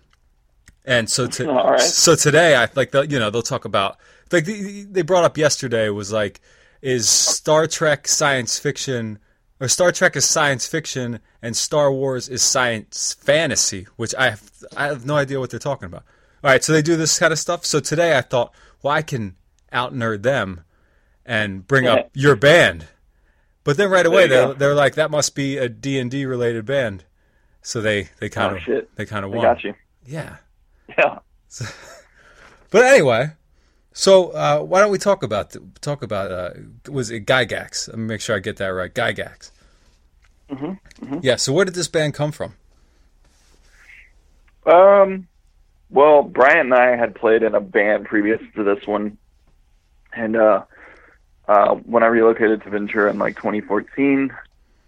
[0.84, 1.80] And so to, right.
[1.80, 3.96] so today I like they'll, you know they'll talk about
[4.32, 6.40] like the, they brought up yesterday was like
[6.80, 9.18] is Star Trek science fiction
[9.60, 14.50] or Star Trek is science fiction and Star Wars is science fantasy, which I have,
[14.76, 16.02] I have no idea what they're talking about.
[16.42, 17.64] All right, so they do this kind of stuff.
[17.64, 19.36] So today I thought, well, I can
[19.70, 20.62] out nerd them
[21.24, 22.86] and bring up your band.
[23.64, 24.52] But then right away they're, go.
[24.54, 27.04] they're like that must be a D&D related band.
[27.62, 28.94] So they they kind Oh, of shit.
[28.96, 29.44] they kind of I won.
[29.44, 29.74] got you.
[30.04, 30.36] Yeah.
[30.98, 31.18] Yeah.
[32.70, 33.32] But anyway,
[33.92, 36.50] so uh, why don't we talk about talk about uh,
[36.90, 37.88] was it Gygax?
[37.88, 38.92] Let me make sure I get that right.
[38.92, 39.50] Gygax.
[40.50, 41.36] Mm-hmm, Yeah.
[41.36, 42.54] So where did this band come from?
[44.66, 45.26] Um,
[45.90, 49.18] well, Brian and I had played in a band previous to this one,
[50.14, 50.64] and uh,
[51.48, 54.32] uh, when I relocated to Ventura in like 2014,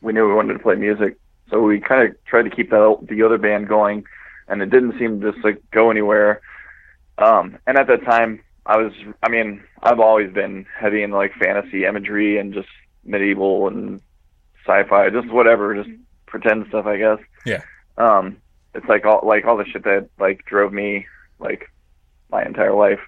[0.00, 1.18] we knew we wanted to play music,
[1.50, 4.04] so we kind of tried to keep that the other band going,
[4.48, 6.40] and it didn't seem to just like go anywhere.
[7.18, 11.32] Um, and at that time, I was, I mean, I've always been heavy in like
[11.34, 12.68] fantasy imagery and just
[13.04, 14.00] medieval and
[14.66, 15.94] sci-fi, just whatever, just
[16.26, 17.62] pretend stuff, I guess Yeah.
[17.98, 18.38] um
[18.74, 21.06] it's like all like all the shit that like drove me
[21.38, 21.70] like
[22.30, 22.98] my entire life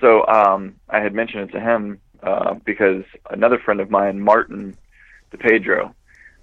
[0.00, 4.76] so um i had mentioned it to him uh because another friend of mine martin
[5.32, 5.92] DePedro,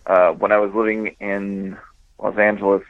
[0.08, 1.78] uh when i was living in
[2.22, 2.84] los angeles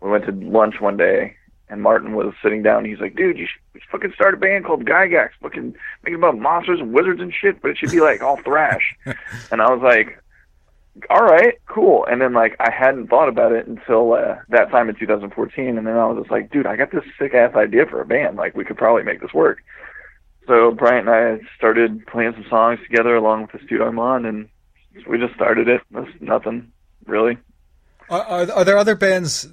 [0.00, 1.34] we went to lunch one day
[1.68, 4.84] and martin was sitting down he's like dude you should, fucking start a band called
[4.84, 8.22] gygax fucking make it about monsters and wizards and shit but it should be like
[8.22, 8.94] all thrash
[9.50, 10.22] and i was like
[11.10, 12.06] all right, cool.
[12.08, 15.86] And then like I hadn't thought about it until uh, that time in 2014, and
[15.86, 18.36] then I was just like, dude, I got this sick ass idea for a band.
[18.36, 19.58] Like we could probably make this work.
[20.46, 24.48] So Brian and I started playing some songs together along with this dude Armand, and
[25.08, 25.80] we just started it.
[25.90, 26.70] That's nothing
[27.06, 27.38] really.
[28.08, 29.48] Are, are, are there other bands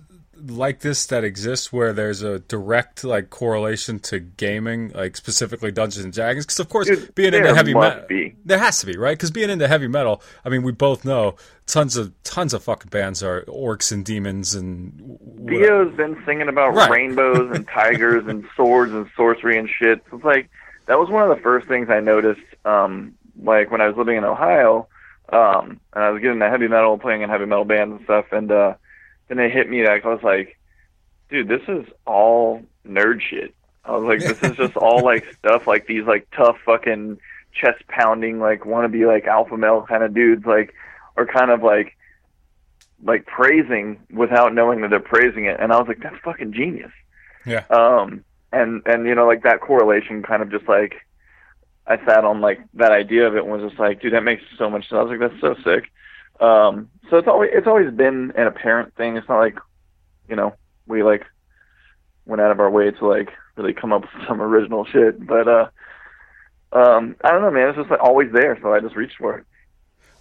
[0.48, 6.04] like this that exists where there's a direct like correlation to gaming, like specifically Dungeons
[6.06, 6.46] and Dragons?
[6.46, 8.06] Because of course, Dude, being into heavy metal,
[8.46, 9.18] there has to be, right?
[9.18, 12.90] Because being into heavy metal, I mean, we both know tons of tons of fucking
[12.90, 15.64] bands are orcs and demons and whatever.
[15.66, 16.90] Dio's been singing about Right.
[16.90, 20.04] rainbows and tigers and swords and sorcery and shit.
[20.10, 20.50] So it's like
[20.88, 22.42] that was one of the first things I noticed.
[22.66, 24.88] Um, like when I was living in Ohio,
[25.32, 28.26] um, and I was getting into heavy metal, playing in heavy metal bands and stuff,
[28.32, 28.74] and uh,
[29.32, 30.58] then it hit me like I was like,
[31.30, 33.56] dude, this is all nerd shit.
[33.84, 37.18] I was like, this is just all like stuff like these like tough fucking
[37.54, 40.74] chest pounding like want to be like alpha male kind of dudes like
[41.18, 41.98] are kind of like
[43.04, 46.92] like praising without knowing that they're praising it and I was like that's fucking genius.
[47.46, 47.66] Yeah.
[47.70, 50.96] Um and and you know like that correlation kind of just like
[51.88, 54.44] I sat on like that idea of it and was just like dude that makes
[54.58, 54.98] so much sense.
[54.98, 55.92] I was like that's so sick.
[56.42, 59.18] Um so it's always it's always been an apparent thing.
[59.18, 59.58] It's not like
[60.28, 60.56] you know
[60.88, 61.24] we like
[62.26, 65.48] went out of our way to like really come up with some original shit but
[65.48, 65.70] uh
[66.74, 69.38] um I don't know man it's just like always there so I just reached for
[69.38, 69.46] it.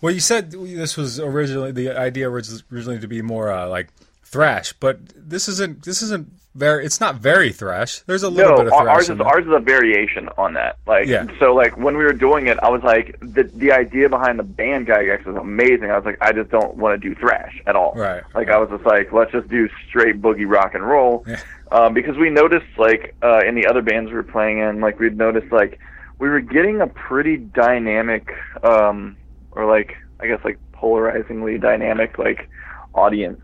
[0.00, 3.88] Well, you said this was originally the idea was originally to be more uh, like
[4.30, 5.84] thrash, but this isn't.
[5.84, 6.84] This isn't very.
[6.84, 8.00] It's not very thrash.
[8.00, 8.88] There's a little no, bit of thrash.
[8.88, 10.78] ours is ours is a variation on that.
[10.86, 11.26] Like, Yeah.
[11.38, 14.42] so like when we were doing it, I was like, the the idea behind the
[14.44, 15.90] band Gygax was amazing.
[15.90, 17.92] I was like, I just don't want to do thrash at all.
[17.94, 21.40] Right, Like I was just like, let's just do straight boogie rock and roll, Yeah.
[21.72, 24.98] um, because we noticed like uh, in the other bands we were playing in, like
[24.98, 25.78] we'd noticed like
[26.18, 28.28] we were getting a pretty dynamic,
[28.62, 29.16] um,
[29.52, 32.48] or like I guess like polarizingly dynamic like
[32.94, 33.40] audience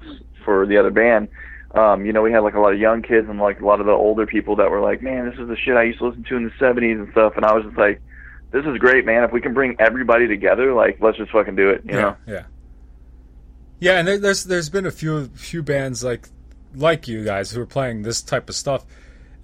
[0.47, 1.29] for the other band.
[1.75, 3.81] Um, you know, we had like a lot of young kids and like a lot
[3.81, 6.07] of the older people that were like, "Man, this is the shit I used to
[6.07, 8.01] listen to in the '70s and stuff." And I was just like,
[8.51, 9.25] "This is great, man!
[9.25, 12.17] If we can bring everybody together, like, let's just fucking do it." You yeah, know?
[12.27, 12.43] yeah,
[13.79, 13.99] yeah.
[13.99, 16.29] And there, there's there's been a few few bands like
[16.75, 18.87] like you guys who are playing this type of stuff,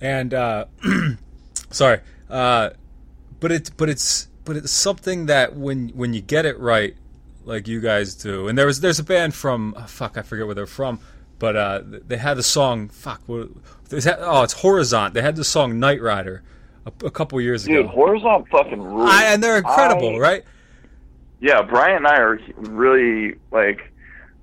[0.01, 0.65] and uh,
[1.71, 2.71] sorry, uh,
[3.41, 6.97] but it but it's but it's something that when when you get it right,
[7.45, 10.47] like you guys do, and there was there's a band from oh, fuck I forget
[10.47, 11.01] where they're from,
[11.39, 13.49] but uh, they had the song fuck what,
[13.93, 15.13] oh it's Horizont.
[15.13, 16.43] They had the song Night Rider
[16.87, 17.83] a, a couple years ago.
[17.83, 17.91] Dude.
[17.93, 19.09] Horizont fucking rules.
[19.11, 20.45] I, and they're incredible, I- right?
[21.41, 23.93] Yeah, Brian and I are really like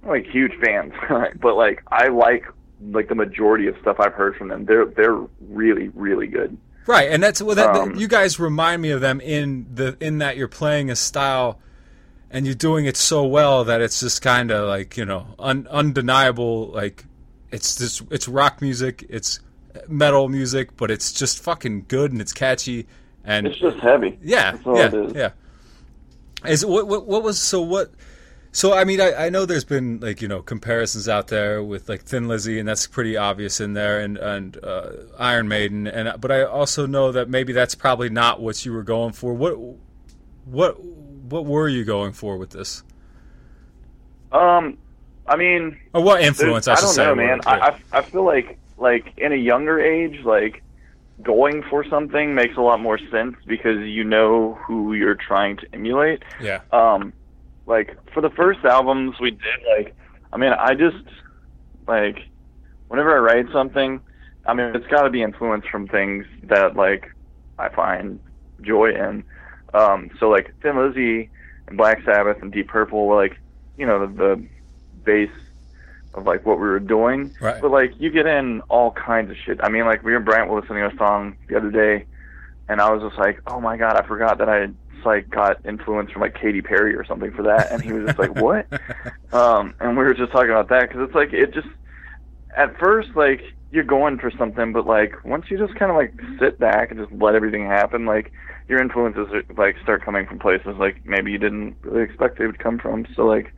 [0.06, 0.94] like huge fans,
[1.42, 2.46] but like I like
[2.92, 4.66] like the majority of stuff I've heard from them.
[4.66, 6.58] They're they're really really good.
[6.86, 7.56] Right, and that's well.
[7.56, 10.90] That, that- Um, you guys remind me of them in the in that you're playing
[10.90, 11.60] a style,
[12.32, 15.68] and you're doing it so well that it's just kind of like you know un,
[15.70, 16.68] undeniable.
[16.68, 17.06] Like
[17.52, 19.39] it's just it's rock music, it's
[19.88, 22.88] metal music, but it's just fucking good and it's catchy.
[23.24, 24.18] And It's just heavy.
[24.24, 25.13] yeah, yeah, is.
[25.13, 25.32] yeah.
[26.46, 27.92] Is what, what what was so what?
[28.52, 31.89] So I mean, I, I know there's been like you know comparisons out there with
[31.89, 36.20] like Thin Lizzy, and that's pretty obvious in there, and and uh, Iron Maiden, and
[36.20, 39.34] but I also know that maybe that's probably not what you were going for.
[39.34, 39.56] What
[40.46, 40.78] what
[41.30, 42.84] what were you going for with this?
[44.32, 44.78] Um,
[45.28, 46.68] I mean, Or what influence?
[46.68, 47.39] I, I don't know, man.
[47.45, 50.64] I, I I feel like like in a younger age, like
[51.22, 55.68] going for something makes a lot more sense because you know who you're trying to
[55.74, 56.24] emulate.
[56.41, 57.12] yeah, um
[57.66, 59.95] like for the first albums we did like
[60.34, 61.06] i mean i just
[61.88, 62.18] like
[62.88, 64.01] whenever i write something
[64.47, 67.12] i mean it's got to be influenced from things that like
[67.60, 68.20] i find
[68.62, 69.24] joy in
[69.74, 71.30] um so like thin lizzy
[71.67, 73.38] and black sabbath and deep purple were like
[73.78, 74.45] you know the, the
[75.03, 75.30] base
[76.13, 77.61] of like what we were doing Right.
[77.61, 80.49] but like you get in all kinds of shit i mean like we and Brant
[80.49, 82.05] were listening to a song the other day
[82.72, 84.67] and I was just like, "Oh my god, I forgot that I
[85.03, 88.20] like got influence from like Katy Perry or something for that." And he was just
[88.20, 88.67] like, "What?"
[89.34, 91.67] um, and we were just talking about that because it's like it just
[92.55, 93.41] at first like
[93.72, 96.99] you're going for something, but like once you just kind of like sit back and
[96.99, 98.32] just let everything happen, like
[98.70, 102.59] your influences like start coming from places like maybe you didn't really expect they would
[102.59, 103.05] come from.
[103.15, 103.51] So like,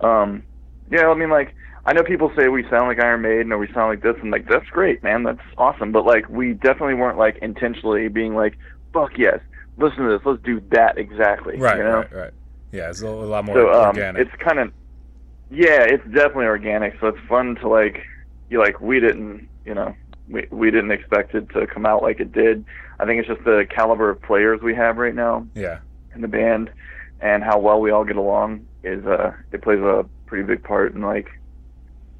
[0.00, 0.42] um,
[0.90, 3.66] yeah, I mean like I know people say we sound like Iron Maiden or we
[3.68, 5.92] sound like this, and like that's great, man, that's awesome.
[5.92, 8.56] But like we definitely weren't like intentionally being like,
[8.92, 9.40] fuck yes,
[9.78, 11.56] listen to this, let's do that exactly.
[11.58, 11.96] right, you know?
[11.98, 12.32] right, right.
[12.72, 14.26] Yeah, it's a, a lot more So um, organic.
[14.26, 14.72] it's kind of
[15.50, 16.94] yeah, it's definitely organic.
[17.00, 18.02] So it's fun to like
[18.48, 19.94] you like we didn't you know
[20.28, 22.64] we we didn't expect it to come out like it did.
[22.98, 25.78] I think it's just the caliber of players we have right now yeah.
[26.14, 26.70] in the band
[27.20, 30.94] and how well we all get along is uh it plays a pretty big part
[30.94, 31.28] in like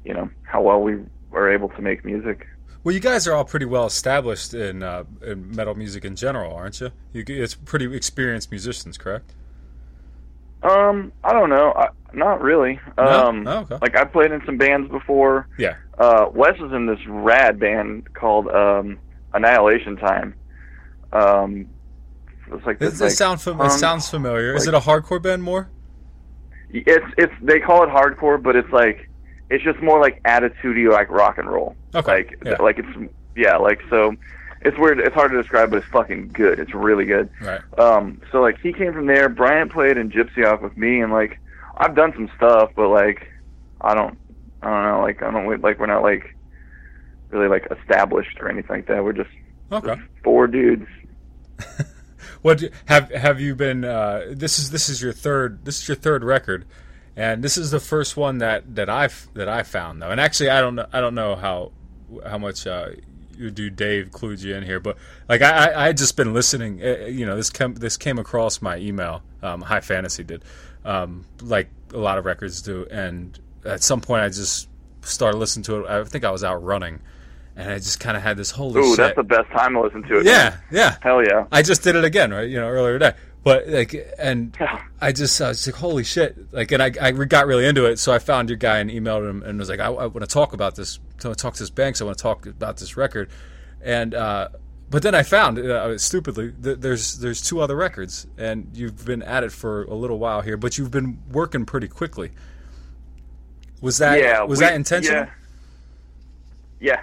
[0.03, 0.97] you know how well we
[1.33, 2.47] are able to make music.
[2.83, 6.55] Well, you guys are all pretty well established in, uh, in metal music in general,
[6.55, 6.91] aren't you?
[7.11, 7.25] you?
[7.27, 9.33] It's pretty experienced musicians, correct?
[10.63, 11.73] Um, I don't know.
[11.75, 12.79] I, not really.
[12.97, 13.27] No?
[13.27, 13.77] Um, Oh, okay.
[13.81, 15.47] like I played in some bands before.
[15.57, 15.75] Yeah.
[15.97, 18.97] Uh, Wes is in this rad band called um,
[19.33, 20.33] Annihilation Time.
[21.13, 21.67] Um,
[22.51, 24.55] it's like It, this, it like, sound fam- it sounds familiar.
[24.55, 25.69] Is it a hardcore band more?
[26.69, 29.09] It's it's they call it hardcore, but it's like
[29.49, 31.75] it's just more like attitudey like rock and roll.
[31.95, 32.55] Okay, Like yeah.
[32.61, 34.13] like it's yeah like so.
[34.61, 34.99] It's weird.
[34.99, 36.59] It's hard to describe, but it's fucking good.
[36.59, 37.29] It's really good.
[37.41, 37.61] Right.
[37.79, 39.29] Um, so like he came from there.
[39.29, 41.39] Bryant played in Gypsy Off with me, and like
[41.77, 43.27] I've done some stuff, but like
[43.81, 44.17] I don't,
[44.61, 45.01] I don't know.
[45.01, 46.35] Like I don't like we're not like
[47.29, 49.03] really like established or anything like that.
[49.03, 49.29] We're just
[49.71, 49.95] Okay.
[50.23, 50.87] four dudes.
[52.41, 53.83] What do- have have you been?
[53.83, 55.65] Uh, this is this is your third.
[55.65, 56.65] This is your third record,
[57.15, 60.09] and this is the first one that that I've that I found though.
[60.11, 60.85] And actually, I don't know.
[60.93, 61.71] I don't know how
[62.25, 62.89] how much uh,
[63.37, 63.69] you do.
[63.69, 64.97] Dave clued you in here, but
[65.29, 66.81] like I I, I had just been listening.
[66.83, 69.21] uh, You know, this came this came across my email.
[69.43, 70.43] Um, High Fantasy did,
[70.85, 74.67] um, like a lot of records do, and at some point I just
[75.01, 75.87] started listening to it.
[75.89, 76.99] I think I was out running,
[77.55, 78.97] and I just kind of had this holy Ooh, shit.
[78.97, 80.25] that's the best time to listen to it.
[80.25, 80.97] yeah, yeah.
[81.01, 81.45] Hell yeah.
[81.51, 82.49] I just did it again, right?
[82.49, 83.15] You know, earlier today.
[83.47, 84.81] But like, and Yeah.
[84.99, 86.51] I just I was like, holy shit!
[86.51, 87.97] Like, and I, I got really into it.
[87.97, 90.27] So I found your guy and emailed him and was like, I, I want to
[90.27, 90.99] talk about this.
[91.23, 91.99] I want to talk to this Banks.
[91.99, 93.29] So i want to talk about this record.
[93.81, 94.49] And uh,
[94.89, 99.23] but then I found uh, stupidly that there's there's two other records, and you've been
[99.23, 102.31] at it for a little while here, but you've been working pretty quickly.
[103.79, 104.41] Was that yeah.
[104.41, 105.21] was we- that intentional?
[105.21, 105.29] Yeah.
[106.81, 107.01] Yeah.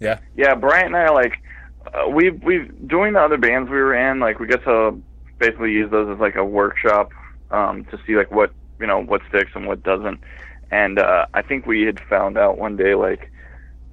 [0.00, 0.18] Yeah.
[0.36, 1.40] Yeah, Bryant and I like
[1.86, 5.00] uh, we we doing the other bands we were in like we got to
[5.38, 7.10] basically use those as like a workshop
[7.50, 10.20] um, to see like what you know what sticks and what doesn't.
[10.70, 13.30] And uh, I think we had found out one day like,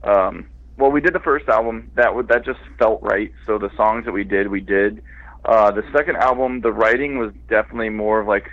[0.03, 3.31] um, well, we did the first album that would that just felt right.
[3.45, 5.01] So the songs that we did, we did.
[5.43, 8.49] Uh, the second album, the writing was definitely more of like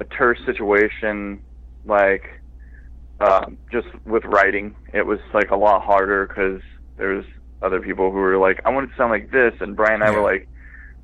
[0.00, 1.40] a terse situation,
[1.84, 2.40] like
[3.20, 4.74] uh, just with writing.
[4.92, 6.60] It was like a lot harder because
[6.96, 7.24] there's
[7.62, 10.04] other people who were like, I want it to sound like this, and Brian and
[10.04, 10.48] I were like,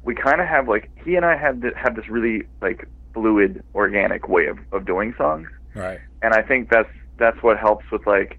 [0.06, 3.62] we kind of have like he and I had th- have this really like fluid,
[3.74, 5.98] organic way of of doing songs Right.
[6.22, 6.88] and I think that's
[7.18, 8.38] that's what helps with like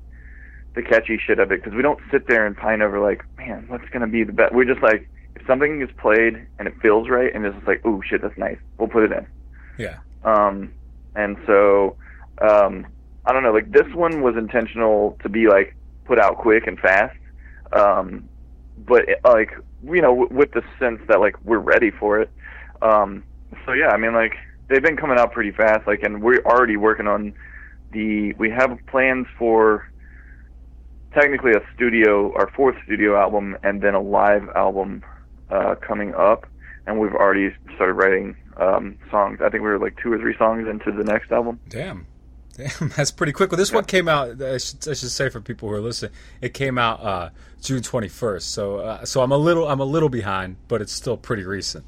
[0.76, 3.66] the catchy shit of it because we don't sit there and pine over like, man,
[3.68, 4.54] what's gonna be the best.
[4.54, 7.82] We're just like, if something is played and it feels right, and it's just like,
[7.86, 9.26] oh shit, that's nice, we'll put it in.
[9.78, 9.98] Yeah.
[10.24, 10.72] Um,
[11.16, 11.96] and so,
[12.42, 12.86] um,
[13.26, 16.80] I don't know, like this one was intentional to be like put out quick and
[16.80, 17.18] fast,
[17.74, 18.30] um,
[18.78, 19.52] but it, like
[19.88, 22.30] you know, w- with the sense that like we're ready for it.
[22.82, 23.24] Um,
[23.66, 24.34] so yeah, I mean, like
[24.68, 27.34] they've been coming out pretty fast, like, and we're already working on
[27.92, 28.34] the.
[28.34, 29.90] We have plans for
[31.14, 35.04] technically a studio, our fourth studio album, and then a live album
[35.50, 36.46] uh, coming up.
[36.86, 39.40] And we've already started writing um, songs.
[39.42, 41.60] I think we were like two or three songs into the next album.
[41.68, 42.08] Damn.
[42.58, 43.52] Damn, that's pretty quick.
[43.52, 44.42] Well, this one came out.
[44.42, 47.30] I should, I should say for people who are listening, it came out uh,
[47.62, 48.52] June twenty first.
[48.52, 51.86] So, uh, so I'm a little, I'm a little behind, but it's still pretty recent.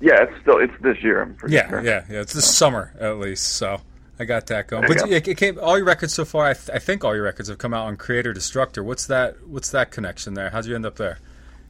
[0.00, 1.22] Yeah, it's still it's this year.
[1.22, 1.84] I'm pretty Yeah, sure.
[1.84, 2.20] yeah, yeah.
[2.20, 3.44] It's this summer at least.
[3.54, 3.80] So
[4.18, 4.86] I got that going.
[4.86, 5.58] There But it, it came.
[5.60, 7.86] All your records so far, I, th- I think all your records have come out
[7.86, 8.82] on Creator Destructor.
[8.84, 9.46] What's that?
[9.48, 10.50] What's that connection there?
[10.50, 11.18] How'd you end up there?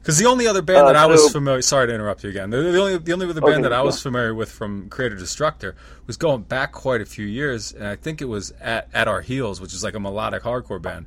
[0.01, 1.61] Because the only other band Uh, that I was familiar.
[1.61, 2.49] Sorry to interrupt you again.
[2.49, 5.15] The, the only the only other Okay, band that I was familiar with from Creator
[5.17, 5.75] Destructor
[6.07, 9.21] was going back quite a few years, and I think it was at at our
[9.21, 11.05] heels, which is like a melodic hardcore band.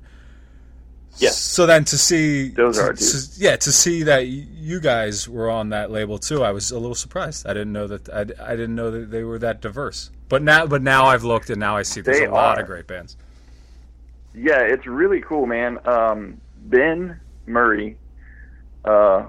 [1.16, 1.38] Yes.
[1.38, 5.48] So then to see Those to- are to- yeah to see that you guys were
[5.50, 7.46] on that label too, I was a little surprised.
[7.46, 8.20] I didn't know that I,
[8.52, 10.10] I didn't know that they were that diverse.
[10.28, 12.62] But now but now I've looked and now I see there's They a lot are.
[12.62, 13.16] of great bands.
[14.34, 15.78] Yeah, it's really cool, man.
[15.86, 17.96] Um, ben Murray,
[18.84, 19.26] uh,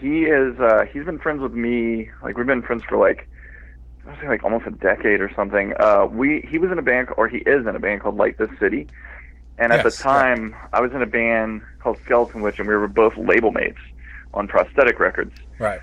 [0.00, 2.10] he is uh, he's been friends with me.
[2.22, 3.28] Like we've been friends for like
[4.06, 5.74] I say like almost a decade or something.
[5.78, 8.38] Uh, we he was in a band or he is in a band called Light
[8.38, 8.88] This City,
[9.58, 12.74] and at Yes, the time I was in a band called Skeleton Witch, and we
[12.74, 13.78] were both label mates
[14.34, 15.34] on Prosthetic Records.
[15.58, 15.80] Right.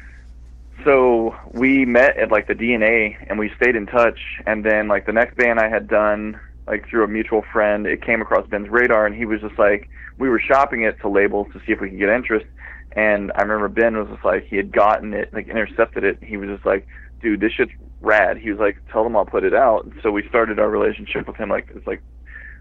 [0.84, 4.20] So we met at like the DNA and we stayed in touch.
[4.46, 8.02] And then like the next band I had done, like through a mutual friend, it
[8.02, 11.48] came across Ben's radar and he was just like, we were shopping it to labels
[11.54, 12.46] to see if we could get interest.
[12.94, 16.18] And I remember Ben was just like, he had gotten it, like intercepted it.
[16.24, 16.88] He was just like,
[17.22, 17.72] dude, this shit's
[18.02, 18.38] rad.
[18.38, 19.86] He was like, tell them I'll put it out.
[19.86, 22.02] And so we started our relationship with him like it's like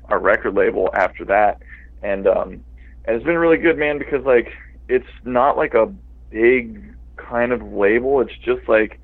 [0.07, 1.63] our record label after that.
[2.03, 2.65] And um
[3.05, 4.53] and it's been really good, man, because like
[4.89, 5.93] it's not like a
[6.31, 8.21] big kind of label.
[8.21, 9.01] It's just like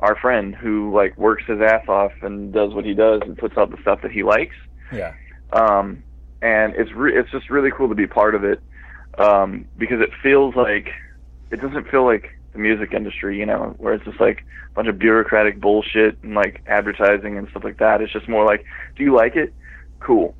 [0.00, 3.56] our friend who like works his ass off and does what he does and puts
[3.56, 4.56] out the stuff that he likes.
[4.92, 5.14] Yeah.
[5.52, 6.02] Um,
[6.42, 8.60] and it's re- it's just really cool to be part of it
[9.20, 10.88] um, because it feels like
[11.50, 14.88] it doesn't feel like the music industry, you know, where it's just like a bunch
[14.88, 18.00] of bureaucratic bullshit and like advertising and stuff like that.
[18.00, 18.64] It's just more like,
[18.96, 19.52] do you like it?
[20.00, 20.34] Cool.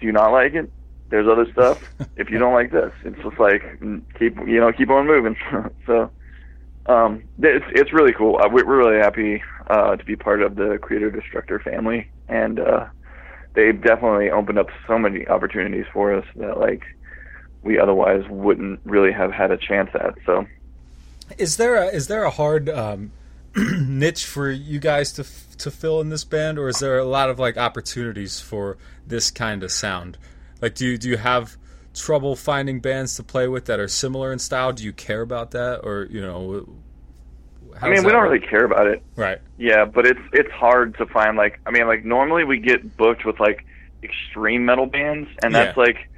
[0.00, 0.70] Do you not like it?
[1.08, 1.80] There's other stuff.
[2.16, 3.62] if you don't like this, it's just like
[4.18, 5.36] keep you know keep on moving.
[5.86, 6.10] so
[6.86, 8.38] um, it's it's really cool.
[8.38, 12.58] Uh, we're, we're really happy uh, to be part of the Creator Destructor family, and
[12.58, 12.86] uh,
[13.54, 16.82] they've definitely opened up so many opportunities for us that like
[17.66, 20.14] we otherwise wouldn't really have had a chance at.
[20.24, 20.46] So
[21.38, 23.10] Is there a is there a hard um,
[23.56, 27.04] niche for you guys to f- to fill in this band, or is there a
[27.04, 30.16] lot of like opportunities for this kind of sound?
[30.62, 31.56] Like, do you do you have
[31.94, 34.72] trouble finding bands to play with that are similar in style?
[34.72, 36.66] Do you care about that, or you know?
[37.82, 39.02] I mean, we don't really care about it.
[39.16, 39.38] Right.
[39.58, 43.24] Yeah, but it's it's hard to find like I mean like normally we get booked
[43.26, 43.66] with like
[44.02, 45.82] extreme metal bands and that's Yeah.
[45.82, 46.08] like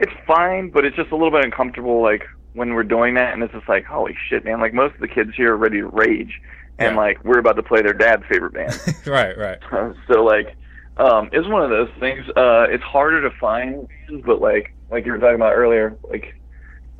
[0.00, 3.42] it's fine, but it's just a little bit uncomfortable like when we're doing that and
[3.42, 5.86] it's just like holy shit man like most of the kids here are ready to
[5.86, 6.40] rage
[6.78, 6.96] and Yeah.
[7.00, 8.72] like we're about to play their dad's favorite band.
[9.06, 9.36] right.
[9.36, 9.58] Right.
[10.10, 10.56] so like
[10.96, 13.86] um it's one of those things uh it's harder to find
[14.24, 16.34] but like like you were talking about earlier like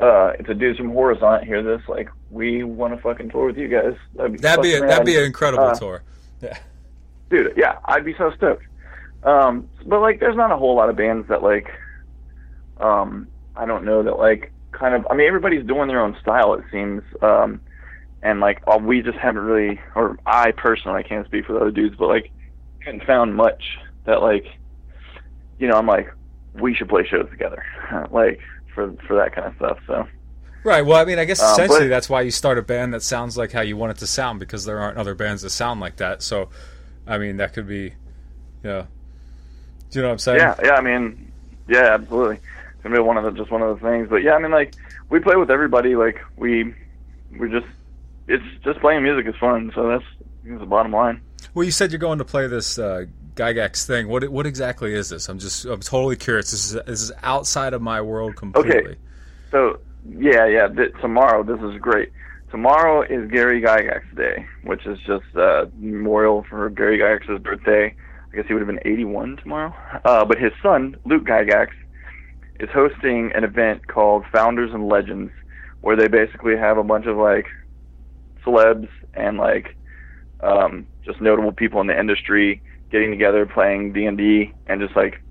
[0.00, 3.56] uh if the dudes from Horizont hear this like we want to fucking tour with
[3.56, 6.02] you guys that'd be That'd be a, that'd be an incredible Uh, tour.
[6.40, 6.56] Yeah.
[7.30, 8.64] dude yeah i'd be so stoked
[9.24, 11.66] um but like there's not a whole lot of bands that like
[12.80, 13.26] um
[13.56, 16.64] i don't know that like kind of i mean everybody's doing their own style it
[16.70, 17.60] seems um
[18.22, 21.58] and like uh, we just haven't really or i personally i can't speak for the
[21.60, 22.30] other dudes but like
[22.80, 24.46] haven't found much that like
[25.58, 26.12] you know i'm like
[26.54, 27.64] we should play shows together
[28.10, 28.40] like
[28.74, 30.06] for for that kind of stuff so
[30.64, 30.84] Right.
[30.84, 33.02] Well, I mean, I guess Uh, essentially but- that's why you start a band that
[33.02, 35.80] sounds like how you want it to sound because there aren't other bands that sound
[35.80, 36.20] like that.
[36.20, 36.48] So,
[37.06, 37.94] I mean, that could be, you
[38.64, 38.86] know,
[39.90, 40.40] do you know what I'm saying?
[40.40, 40.74] Yeah, yeah.
[40.74, 41.30] I mean,
[41.68, 42.40] yeah, absolutely.
[42.88, 44.08] Gonna be one of the just one of the things.
[44.08, 44.74] But yeah, I mean, like
[45.10, 45.94] we play with everybody.
[45.94, 46.74] Like we,
[47.38, 47.66] we just
[48.28, 49.70] it's just playing music is fun.
[49.74, 50.04] So that's,
[50.44, 51.20] that's the bottom line.
[51.52, 54.08] Well, you said you're going to play this uh, Gygax thing.
[54.08, 55.28] What what exactly is this?
[55.28, 56.50] I'm just I'm totally curious.
[56.50, 58.72] This is this is outside of my world completely.
[58.72, 58.96] Okay.
[59.50, 60.68] So yeah, yeah.
[60.68, 62.10] Th- tomorrow, this is great.
[62.50, 67.94] Tomorrow is Gary Gygax Day, which is just uh, memorial for Gary Gygax's birthday.
[68.32, 69.74] I guess he would have been 81 tomorrow.
[70.04, 71.68] Uh, but his son, Luke Gygax,
[72.58, 75.32] is hosting an event called Founders and Legends,
[75.80, 77.46] where they basically have a bunch of like
[78.44, 79.76] celebs and like
[80.40, 84.96] um, just notable people in the industry getting together, playing D and D, and just
[84.96, 85.22] like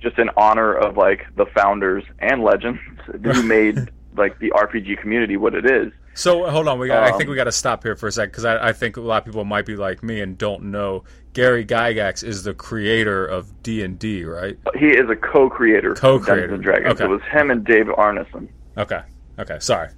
[0.00, 2.80] just in honor of like the founders and legends
[3.22, 3.76] who made
[4.16, 5.92] like the RPG community what it is.
[6.18, 8.12] So hold on, we got, I think Um, we got to stop here for a
[8.12, 10.64] second because I, I think a lot of people might be like me and don't
[10.64, 14.58] know Gary Gygax is the creator of D and D, right?
[14.76, 15.94] He is a co-creator.
[15.94, 16.48] Co-creator.
[16.48, 16.94] Dungeons and Dragons.
[16.94, 17.04] Okay.
[17.04, 18.48] It was him and Dave Arneson.
[18.76, 19.00] Okay,
[19.38, 19.90] okay, sorry.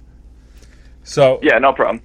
[1.03, 2.03] So Yeah, no problem.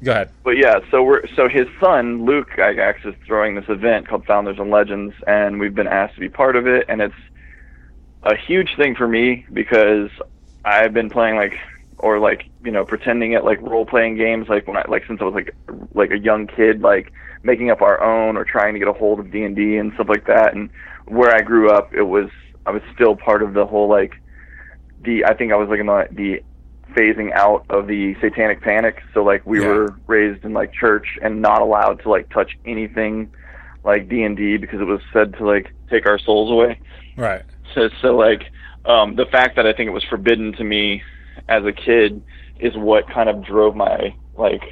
[0.00, 0.30] go ahead.
[0.44, 4.60] But yeah, so we're so his son Luke Gygax is throwing this event called Founders
[4.60, 7.14] and Legends, and we've been asked to be part of it, and it's
[8.22, 10.08] a huge thing for me because
[10.64, 11.54] I've been playing like
[12.06, 15.20] or like you know pretending at like role playing games like when I like since
[15.20, 15.50] I was like
[15.94, 19.18] like a young kid like making up our own or trying to get a hold
[19.20, 20.70] of D and D and stuff like that, and
[21.06, 22.28] where I grew up, it was
[22.64, 24.12] I was still part of the whole like
[25.00, 26.42] the I think I was like in the the
[26.96, 29.02] phasing out of the satanic panic.
[29.12, 29.66] So like we Yeah.
[29.68, 33.32] were raised in like church and not allowed to like touch anything
[33.84, 36.80] like D and D because it was said to like take our souls away.
[37.16, 37.42] Right.
[37.74, 38.42] So so like
[38.84, 41.02] um, the fact that I think it was forbidden to me
[41.48, 42.22] as a kid
[42.58, 44.62] is what kind of drove my like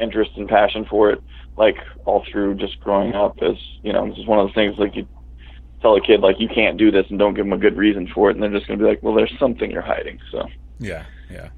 [0.00, 1.22] interest and passion for it.
[1.56, 4.78] Like all through just growing up, as you know, this is one of those things
[4.78, 5.06] like you
[5.80, 8.08] tell a kid like you can't do this and don't give them a good reason
[8.14, 10.18] for it, and they're just gonna be like, well, there's something you're hiding.
[10.30, 10.48] So
[10.78, 11.50] Yeah, yeah.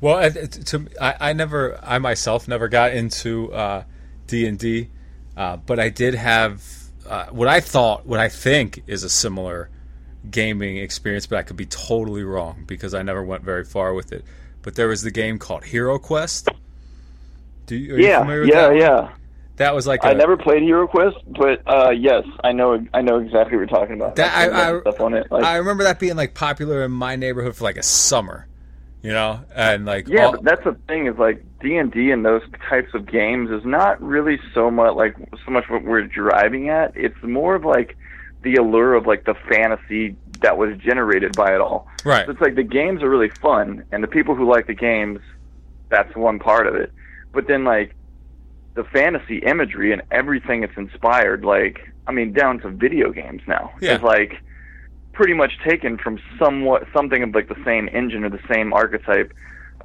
[0.00, 3.84] Well, it- to I, I never, I myself never got into uh,
[4.26, 4.90] D and D,
[5.36, 6.62] uh, but I did have
[7.08, 9.70] uh, what I thought, what I think is a similar
[10.30, 14.12] gaming experience, but I could be totally wrong because I never went very far with
[14.12, 14.24] it.
[14.62, 16.48] But there was the game called Hero Quest.
[17.66, 18.76] Do you, are you yeah, familiar with yeah, that?
[18.76, 19.08] yeah.
[19.56, 23.02] That was like I a- never played Hero Quest, but uh, yes, I know I
[23.02, 24.16] know exactly what you're talking about.
[24.16, 25.30] That- I've I- stuff on it.
[25.30, 28.46] Like, I remember that being like popular in my neighborhood for like a summer,
[29.02, 32.10] you know, and like Yeah, all- but that's the thing is like D and D
[32.10, 35.14] and those types of games is not really so much like
[35.44, 36.96] so much what we're driving at.
[36.96, 37.96] It's more of like
[38.44, 41.88] the allure of like the fantasy that was generated by it all.
[42.04, 42.26] right.
[42.26, 45.20] So it's like the games are really fun, and the people who like the games,
[45.88, 46.92] that's one part of it.
[47.32, 47.94] But then like
[48.74, 53.72] the fantasy imagery and everything it's inspired, like I mean, down to video games now,
[53.80, 53.96] Yeah.
[53.96, 54.34] is like
[55.12, 59.32] pretty much taken from somewhat something of like the same engine or the same archetype,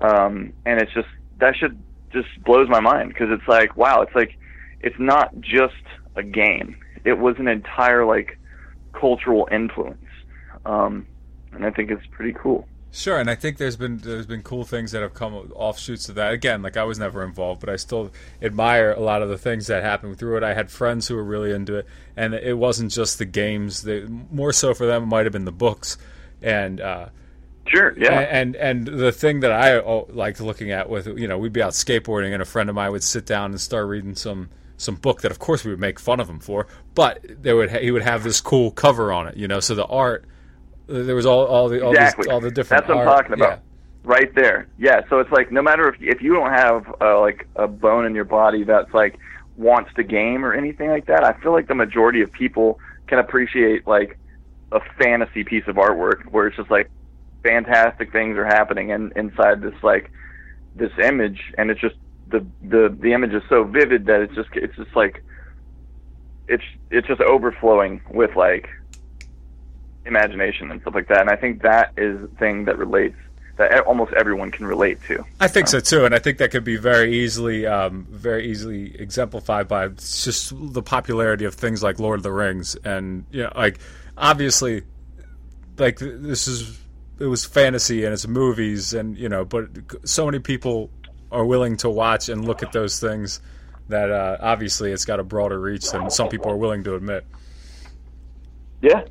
[0.01, 1.07] um, and it's just
[1.39, 1.78] that should
[2.12, 4.36] just blows my mind because it's like wow, it's like
[4.82, 5.76] it's not just
[6.16, 8.38] a game; it was an entire like
[8.93, 10.05] cultural influence,
[10.65, 11.05] um,
[11.53, 12.67] and I think it's pretty cool.
[12.91, 16.15] Sure, and I think there's been there's been cool things that have come offshoots of
[16.15, 16.33] that.
[16.33, 18.11] Again, like I was never involved, but I still
[18.41, 20.43] admire a lot of the things that happened through it.
[20.43, 21.87] I had friends who were really into it,
[22.17, 23.83] and it wasn't just the games.
[23.83, 25.97] That more so for them, it might have been the books,
[26.41, 27.09] and uh,
[27.67, 28.19] Sure, yeah.
[28.21, 31.61] and and the thing that I oh, liked looking at with you know we'd be
[31.61, 34.49] out skateboarding, and a friend of mine would sit down and start reading some
[34.80, 37.69] some book that of course we would make fun of him for, but there would
[37.69, 39.59] ha- he would have this cool cover on it, you know.
[39.59, 40.25] So the art
[40.88, 42.23] there was all all the all, exactly.
[42.23, 42.88] these, all the different.
[42.88, 43.59] That's what I'm talking about.
[44.03, 44.67] Right there.
[44.77, 45.01] Yeah.
[45.09, 48.15] So it's like no matter if if you don't have uh, like a bone in
[48.15, 49.19] your body that's like
[49.57, 53.19] wants to game or anything like that, I feel like the majority of people can
[53.19, 54.17] appreciate like
[54.71, 56.89] a fantasy piece of artwork where it's just like
[57.43, 60.11] fantastic things are happening and inside this like
[60.75, 61.95] this image and it's just
[62.30, 65.23] the the the image is so vivid that it's just it's just like
[66.47, 68.69] it's it's just overflowing with like
[70.05, 71.21] imagination and stuff like that.
[71.21, 73.15] And I think that is the thing that relates
[73.57, 75.23] that almost everyone can relate to.
[75.41, 78.95] I think so too, and I think that could be very easily, um, very easily
[78.97, 83.51] exemplified by just the popularity of things like Lord of the Rings, and you know,
[83.55, 83.80] like
[84.17, 84.84] obviously,
[85.77, 86.80] like this is
[87.19, 89.67] it was fantasy and it's movies, and you know, but
[90.05, 90.89] so many people
[91.32, 93.39] are willing to watch and look at those things
[93.88, 97.25] that uh, obviously it's got a broader reach than some people are willing to admit.
[98.82, 99.03] Yeah.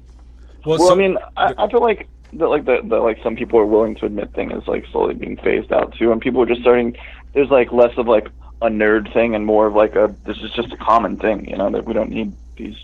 [0.64, 3.36] Well, Well, so- I mean, I, I feel like that like the, the like some
[3.36, 6.42] people are willing to admit thing is like slowly being phased out too, and people
[6.42, 6.96] are just starting.
[7.32, 8.28] There's like less of like
[8.60, 11.56] a nerd thing and more of like a this is just a common thing, you
[11.56, 12.76] know, that we don't need these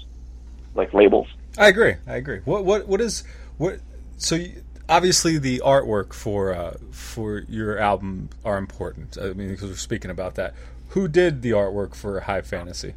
[0.75, 1.29] like labels.
[1.59, 1.95] I agree.
[2.07, 2.41] I agree.
[2.45, 3.25] What what what is
[3.59, 3.81] what?
[4.17, 4.53] So you,
[4.89, 9.17] obviously the artwork for uh, for your album are important.
[9.21, 10.55] I mean, because we're speaking about that.
[10.91, 12.95] Who did the artwork for High Fantasy?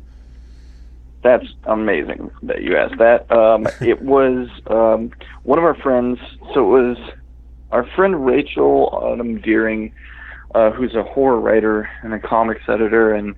[1.23, 3.31] That's amazing that you asked that.
[3.31, 5.11] Um, it was um,
[5.43, 6.19] one of our friends.
[6.53, 6.97] So it was
[7.71, 9.93] our friend Rachel Autumn Deering,
[10.53, 13.35] uh, who's a horror writer and a comics editor and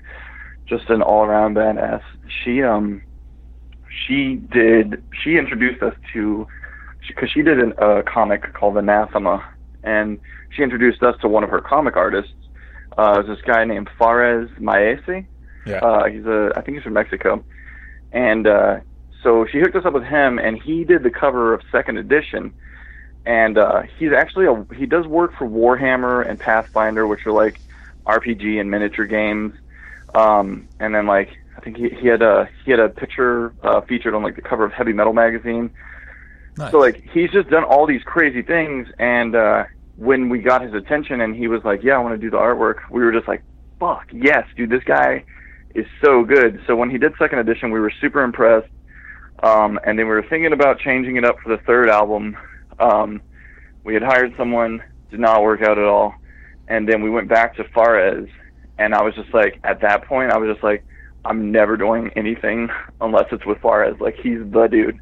[0.66, 2.04] just an all-around badass.
[2.44, 3.02] She um
[4.06, 6.48] she did she introduced us to
[7.08, 9.48] because she, did a uh, comic called Anathema,
[9.84, 10.20] and
[10.52, 12.34] she introduced us to one of her comic artists.
[12.98, 15.26] Uh, this guy named Fares Maese.
[15.66, 15.78] Yeah.
[15.78, 17.44] Uh, he's a I think he's from Mexico,
[18.12, 18.80] and uh,
[19.24, 22.54] so she hooked us up with him, and he did the cover of second edition.
[23.26, 27.60] And uh, he's actually a he does work for Warhammer and Pathfinder, which are like
[28.06, 29.54] RPG and miniature games.
[30.16, 33.82] Um, and then like I think he, he had a he had a picture uh,
[33.82, 35.72] featured on like the cover of Heavy Metal magazine.
[36.60, 36.72] Nice.
[36.74, 39.64] So like he's just done all these crazy things, and uh,
[39.96, 42.38] when we got his attention, and he was like, "Yeah, I want to do the
[42.38, 43.42] artwork," we were just like,
[43.80, 44.70] "Fuck yes, dude!
[44.70, 45.24] This guy
[45.74, 48.68] is so good." So when he did second edition, we were super impressed,
[49.42, 52.38] um, and then we were thinking about changing it up for the third album.
[52.78, 53.22] Um,
[53.86, 56.14] we had hired someone, did not work out at all,
[56.68, 58.28] and then we went back to Fares,
[58.78, 60.86] and I was just like, at that point, I was just like,
[61.24, 62.70] I'm never doing anything
[63.02, 63.96] unless it's with Fares.
[64.02, 65.00] Like he's the dude.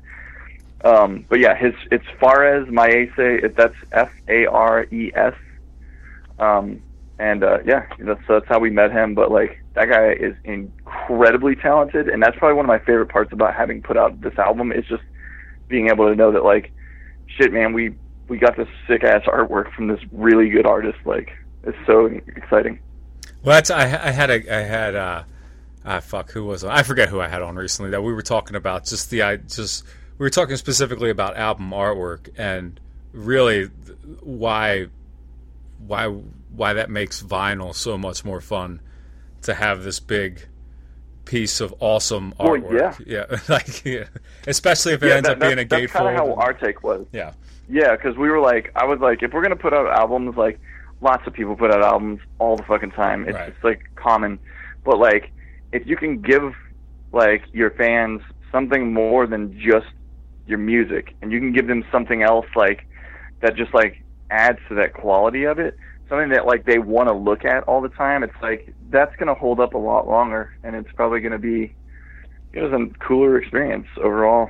[0.84, 3.51] Um, but yeah, his it's Fares Maese.
[3.55, 5.34] That's F A R E S.
[6.39, 6.82] Um,
[7.19, 9.15] and uh, yeah, that's that's how we met him.
[9.15, 13.34] But like that guy is incredibly talented, and that's probably one of my favorite parts
[13.34, 15.03] about having put out this album is just
[15.67, 16.71] being able to know that like,
[17.25, 17.95] shit, man, we
[18.28, 20.99] we got this sick ass artwork from this really good artist.
[21.05, 21.32] Like,
[21.63, 22.80] it's so exciting.
[23.43, 25.23] Well, that's I, I had a I had uh,
[25.86, 26.69] ah fuck who was it?
[26.69, 29.38] I forget who I had on recently that we were talking about just the I
[29.38, 29.84] just
[30.18, 32.80] we were talking specifically about album artwork and
[33.13, 33.65] really
[34.22, 34.88] why
[35.86, 38.80] why why that makes vinyl so much more fun
[39.43, 40.47] to have this big
[41.26, 43.05] piece of awesome Well, artwork.
[43.05, 44.05] yeah, like yeah.
[44.47, 45.97] especially if it Yeah, ends that- up being a that's- that's gatefold.
[46.05, 47.05] kind of how and- our take was.
[47.11, 47.34] yeah,
[47.70, 50.59] Yeah, because we were like, I was like, if we're gonna put out albums, like
[51.01, 53.28] lots of people put out albums all the fucking time.
[53.28, 53.51] It's Right.
[53.51, 54.39] just like common,
[54.84, 55.32] but like
[55.74, 56.55] if you can give
[57.11, 59.86] like your fans something more than just
[60.47, 62.87] your music, and you can give them something else like
[63.41, 65.77] that, just like adds to that quality of it,
[66.09, 68.23] something that like they want to look at all the time.
[68.23, 71.75] It's like that's gonna hold up a lot longer, and it's probably gonna be
[72.53, 74.49] it was a cooler experience overall.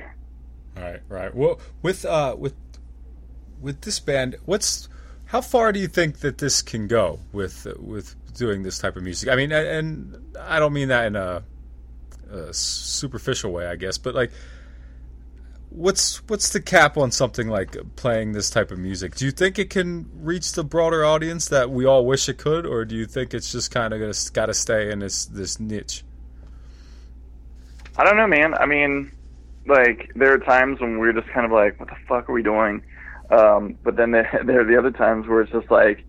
[0.76, 1.34] Right, right.
[1.34, 2.54] Well, with uh, with
[3.60, 4.88] with this band, what's
[5.26, 9.02] how far do you think that this can go with with doing this type of
[9.02, 9.28] music?
[9.28, 11.42] I mean, and, and I don't mean that in a,
[12.30, 14.30] a superficial way, I guess, but like,
[15.70, 19.14] what's what's the cap on something like playing this type of music?
[19.14, 22.66] Do you think it can reach the broader audience that we all wish it could,
[22.66, 24.00] or do you think it's just kind of
[24.32, 26.04] got to stay in this this niche?
[27.96, 28.54] I don't know, man.
[28.54, 29.10] I mean,
[29.66, 32.42] like there are times when we're just kind of like, what the fuck are we
[32.42, 32.82] doing?
[33.30, 36.04] Um, but then there, there are the other times where it's just like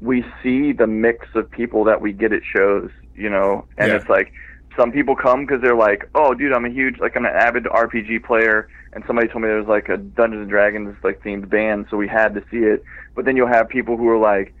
[0.00, 3.96] we see the mix of people that we get at shows, you know, and Yeah.
[3.96, 4.32] it's like
[4.76, 7.64] some people come because they're like, oh, dude, I'm a huge like I'm an avid
[7.64, 11.48] RPG player, and somebody told me there was like a Dungeons and Dragons like themed
[11.48, 12.82] band, so we had to see it.
[13.14, 14.54] But then you'll have people who are like,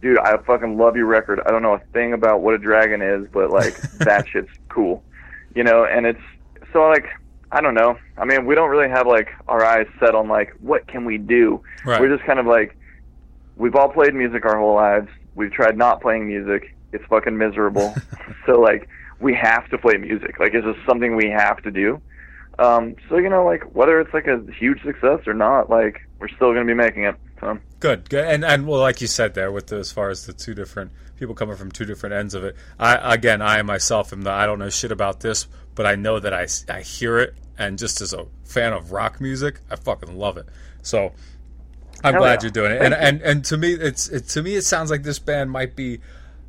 [0.00, 1.40] dude, I fucking love your record.
[1.46, 5.02] I don't know a thing about what a dragon is, but like that shit's cool,
[5.54, 5.84] you know.
[5.84, 6.22] And it's
[6.72, 7.06] so like
[7.52, 7.98] I don't know.
[8.16, 11.18] I mean, we don't really have like our eyes set on like what can we
[11.18, 11.62] do.
[11.84, 12.00] Right.
[12.00, 12.76] We're just kind of like
[13.56, 15.08] we've all played music our whole lives.
[15.34, 16.74] We've tried not playing music.
[16.92, 17.94] It's fucking miserable.
[18.46, 18.88] so like
[19.20, 20.40] we have to play music.
[20.40, 22.00] Like it's just something we have to do.
[22.58, 26.28] Um, so you know, like whether it's like a huge success or not, like we're
[26.28, 27.16] still gonna be making it.
[27.40, 30.26] So Good, good, and and well, like you said there, with the, as far as
[30.26, 32.56] the two different people coming from two different ends of it.
[32.78, 36.20] I again, I myself am the I don't know shit about this, but I know
[36.20, 40.16] that I I hear it, and just as a fan of rock music, I fucking
[40.16, 40.46] love it.
[40.82, 41.12] So
[42.04, 42.42] I'm Hell glad yeah.
[42.42, 45.02] you're doing it, and and and to me, it's it, to me it sounds like
[45.02, 46.00] this band might be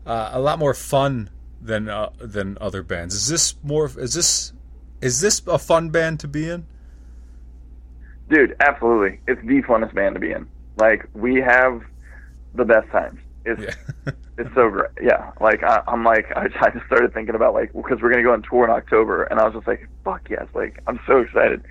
[0.05, 1.29] uh, a lot more fun
[1.61, 3.15] than uh, than other bands.
[3.15, 3.91] Is this more?
[3.97, 4.53] Is this
[5.03, 6.65] is this a fun band to be in?
[8.29, 10.47] dude, absolutely, it's the funnest band to be in.
[10.77, 11.81] Like we have
[12.55, 13.19] the best times.
[13.45, 14.13] It's Yeah.
[14.37, 14.89] it's so great.
[15.01, 18.23] Yeah, like I, I'm like I, I just started thinking about like because we're gonna
[18.23, 21.17] go on tour in October, and I was just like, fuck yes, like I'm so
[21.19, 21.63] excited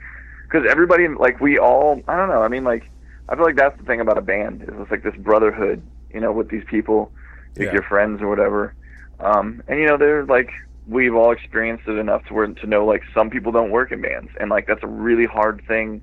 [0.45, 2.43] because everybody like we all I don't know.
[2.43, 2.85] I mean like
[3.29, 6.21] I feel like that's the thing about a band is it's like this brotherhood, you
[6.21, 7.11] know, with these people,
[7.57, 7.73] like Yeah.
[7.73, 8.75] your friends or whatever.
[9.21, 10.51] Um, and you know, they're like
[10.87, 14.01] we've all experienced it enough to where to know like some people don't work in
[14.01, 16.03] bands, and like that's a really hard thing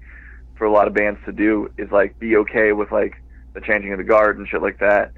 [0.58, 3.22] for a lot of bands to do is like be okay with like
[3.54, 5.12] the changing of the guard and shit like that.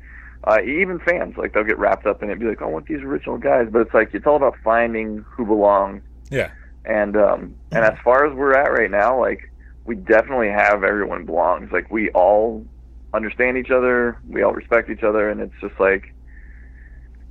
[0.43, 2.69] Uh, even fans like they'll get wrapped up in it, and be like, "Oh, I
[2.69, 6.01] want these original guys," but it's like it's all about finding who belongs.
[6.29, 6.51] Yeah.
[6.85, 9.51] And um, and as far as we're at right now, like
[9.85, 11.71] we definitely have everyone belongs.
[11.71, 12.65] Like we all
[13.13, 16.11] understand each other, we all respect each other, and it's just like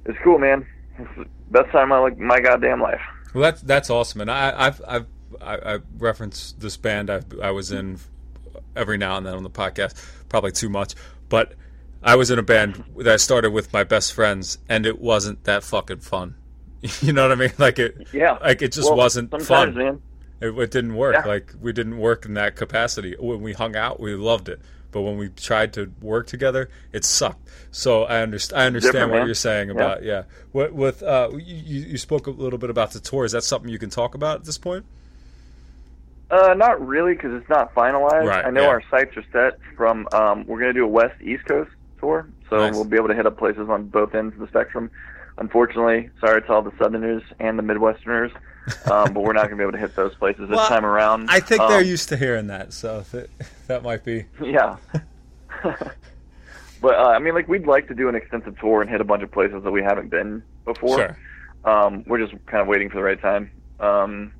[0.04, 0.64] it's cool, man.
[0.98, 3.00] It's best time of my my goddamn life.
[3.34, 5.06] Well, that's that's awesome, and I, I've I've
[5.40, 7.98] I, I reference this band I I was in
[8.76, 9.94] every now and then on the podcast,
[10.28, 10.94] probably too much,
[11.28, 11.54] but
[12.02, 15.44] I was in a band that I started with my best friends, and it wasn't
[15.44, 16.34] that fucking fun.
[17.02, 17.52] You know what I mean?
[17.58, 18.38] Like it, Yeah.
[18.40, 19.74] like it just Well, wasn't fun.
[19.74, 20.00] man.
[20.40, 21.14] It, it didn't work.
[21.14, 21.26] Yeah.
[21.30, 23.14] Like we didn't work in that capacity.
[23.20, 27.04] When we hung out, we loved it, but when we tried to work together, it
[27.04, 27.48] sucked.
[27.70, 28.60] So I understand.
[28.62, 29.26] I understand Different, what man.
[29.26, 29.74] you're saying Yeah.
[29.74, 30.22] about yeah.
[30.52, 33.24] What with uh, you, you spoke a little bit about the tour.
[33.24, 34.84] Is that something you can talk about at this point?
[36.30, 38.26] Uh, not really, because it's not finalized.
[38.26, 38.68] Right, I know yeah.
[38.68, 40.06] our sights are set from.
[40.12, 42.74] Um, we're gonna do a West East Coast tour, so Nice.
[42.74, 44.90] we'll be able to hit up places on both ends of the spectrum.
[45.40, 48.30] Unfortunately, sorry to all the Southerners and the Midwesterners,
[48.90, 51.30] um, but we're not gonna be able to hit those places this Well, time around.
[51.30, 53.30] I think Um, they're used to hearing that, so that,
[53.66, 54.26] that might be.
[54.42, 54.76] Yeah.
[55.62, 59.04] but uh, I mean, like we'd like to do an extensive tour and hit a
[59.04, 60.98] bunch of places that we haven't been before.
[60.98, 61.16] Sure.
[61.64, 63.50] Um, we're just kind of waiting for the right time.
[63.80, 64.32] Um,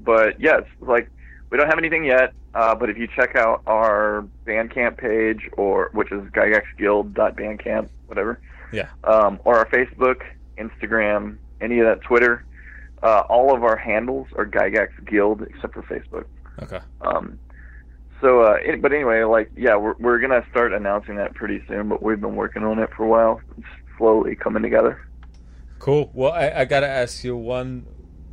[0.00, 1.08] but yeah, it's like
[1.50, 2.32] we don't have anything yet.
[2.54, 8.40] Uh, but if you check out our Bandcamp page, or which is gygaxguild.bandcamp, whatever,
[8.72, 8.88] Yeah.
[9.04, 10.22] um, or our Facebook,
[10.60, 12.44] Instagram, any of that, Twitter,
[13.02, 16.24] uh, all of our handles are Gygax Guild except for Facebook.
[16.62, 16.80] Okay.
[17.00, 17.38] Um,
[18.20, 21.88] so, uh, any- but anyway, like, yeah, we're we're gonna start announcing that pretty soon.
[21.88, 23.40] But we've been working on it for a while.
[23.56, 25.00] It's slowly coming together.
[25.78, 26.10] Cool.
[26.12, 27.86] Well, I, I got to ask you one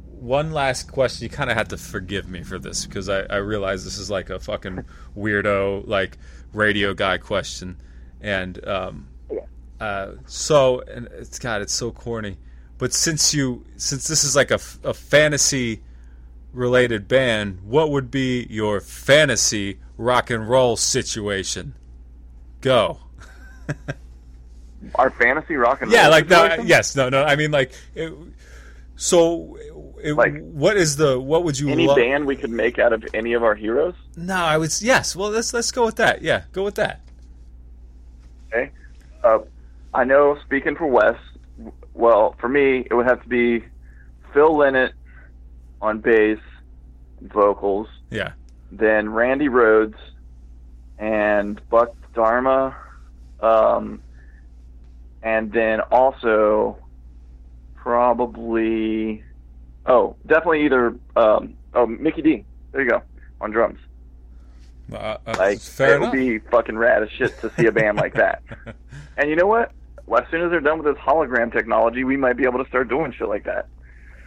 [0.08, 1.24] one last question.
[1.26, 4.10] You kind of had to forgive me for this because I, I realize this is
[4.10, 4.84] like a fucking
[5.16, 6.18] weirdo, like
[6.54, 7.80] radio guy question.
[8.22, 9.08] And um,
[9.80, 12.38] uh, so, and it's God, it's so corny.
[12.78, 15.82] But since you, since this is like a, a fantasy
[16.54, 21.76] related band, what would be your fantasy rock and roll situation?
[22.62, 23.00] Go.
[24.96, 27.24] Our fantasy rock and Yeah, roll like no, yes, no, no.
[27.24, 28.14] I mean, like, it,
[28.96, 29.58] so,
[30.02, 32.94] it, Like, what is the what would you any lo- band we could make out
[32.94, 33.96] of any of our heroes.
[34.16, 35.16] No, I would yes.
[35.16, 36.22] Well, let's let's go with that.
[36.22, 37.02] Yeah, go with that.
[38.54, 38.72] Okay.
[39.24, 39.40] Uh,
[39.96, 40.38] I know.
[40.46, 41.16] Speaking for Wes,
[41.94, 43.64] well, for me, it would have to be
[44.34, 44.92] Phil Lynott
[45.82, 46.40] on bass,
[47.22, 48.34] vocals, Yeah,
[48.72, 49.96] then Randy Rhoads
[51.00, 52.76] and Buck Dharma,
[53.42, 54.02] um,
[55.24, 56.78] and then also
[57.76, 59.24] probably
[59.86, 62.46] oh definitely either um, oh Mikkey Dee.
[62.72, 63.02] There you go
[63.40, 63.80] on drums.
[64.92, 66.12] uh, uh, Like fair it enough.
[66.14, 68.42] would be fucking rad as shit to see a band like that.
[69.18, 69.72] And you know what?
[70.08, 72.70] Well, as soon as they're done with this hologram technology, we might be able to
[72.70, 73.68] start doing shit like that.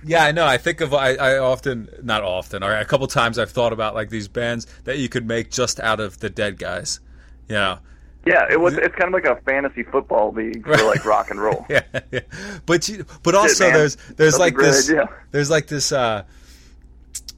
[0.04, 0.46] Yeah, I know.
[0.46, 3.94] I think of I, I often, not often, or a couple times I've thought about
[3.94, 7.00] like these bands that you could make just out of the dead guys.
[7.48, 7.78] You know.
[8.26, 8.74] Yeah, it was.
[8.74, 11.64] It's kind of like a fantasy football league for like rock and roll.
[11.70, 12.20] yeah, yeah.
[12.66, 15.08] But you, but also there's there's That's like this idea.
[15.30, 16.24] there's like this uh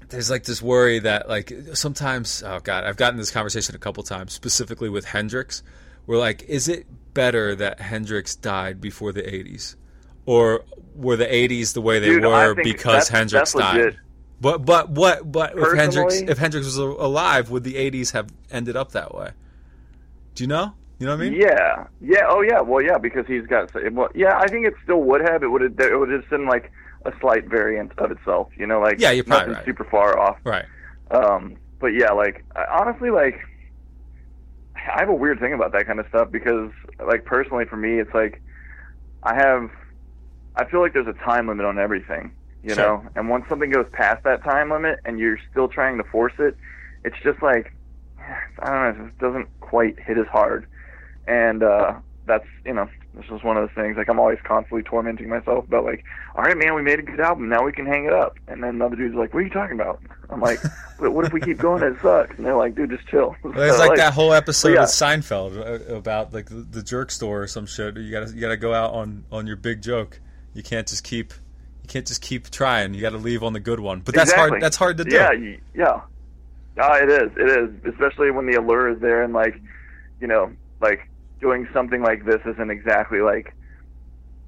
[0.08, 4.02] there's like this worry that like sometimes oh god I've gotten this conversation a couple
[4.02, 5.62] times specifically with Hendrix
[6.06, 9.76] where like is it better that Hendrix died before the 80s
[10.26, 13.96] or were the 80s the way they Dude, were because that's- Hendrix that's died legit.
[14.40, 18.76] but but what but if Hendrix if Hendrix was alive would the 80s have ended
[18.76, 19.30] up that way
[20.34, 23.26] do you know you know what I mean Yeah, yeah, oh yeah, well yeah, because
[23.26, 23.70] he's got.
[23.92, 25.42] Well, yeah, I think it still would have.
[25.42, 25.80] It would have.
[25.80, 26.70] It would have been like
[27.06, 28.50] a slight variant of itself.
[28.58, 29.64] You know, like Yeah, you're probably nothing right.
[29.64, 30.36] super far off.
[30.44, 30.66] right
[31.10, 33.40] Um, but yeah, like honestly, like
[34.76, 36.70] I have a weird thing about that kind of stuff because,
[37.06, 38.42] like, personally for me, it's like
[39.22, 39.70] I have,
[40.56, 42.32] I feel like there's a time limit on everything,
[42.62, 42.86] you Sure.
[42.86, 43.08] know.
[43.16, 46.56] And once something goes past that time limit and you're still trying to force it,
[47.04, 47.72] it's just like
[48.62, 50.66] I don't know, it just doesn't quite hit as hard.
[51.26, 51.94] And uh,
[52.26, 53.96] that's you know, this was one of those things.
[53.96, 56.04] Like I'm always constantly tormenting myself about like,
[56.36, 58.38] all right, man, we made a good album, now we can hang it up.
[58.48, 60.00] And then another dude's like, what are you talking about?
[60.28, 60.60] I'm like,
[61.00, 61.82] but what if we keep going?
[61.82, 62.36] It sucks.
[62.36, 63.34] And they're like, dude, just chill.
[63.42, 64.82] Well, it's So, like, that whole episode yeah.
[64.84, 65.56] of Seinfeld
[65.90, 67.96] uh, about like the, the jerk store or some shit.
[67.96, 70.20] You gotta you gotta go out on on your big joke.
[70.54, 71.32] You can't just keep
[71.82, 72.94] you can't just keep trying.
[72.94, 74.00] You got to leave on the good one.
[74.00, 74.50] But that's Exactly.
[74.50, 74.62] hard.
[74.62, 75.16] That's hard to do.
[75.16, 75.32] Yeah,
[75.74, 76.00] yeah.
[76.78, 77.32] Ah, it is.
[77.36, 79.60] It is, especially when the allure is there, and like,
[80.20, 81.09] you know, like
[81.40, 83.54] doing something like this isn't exactly like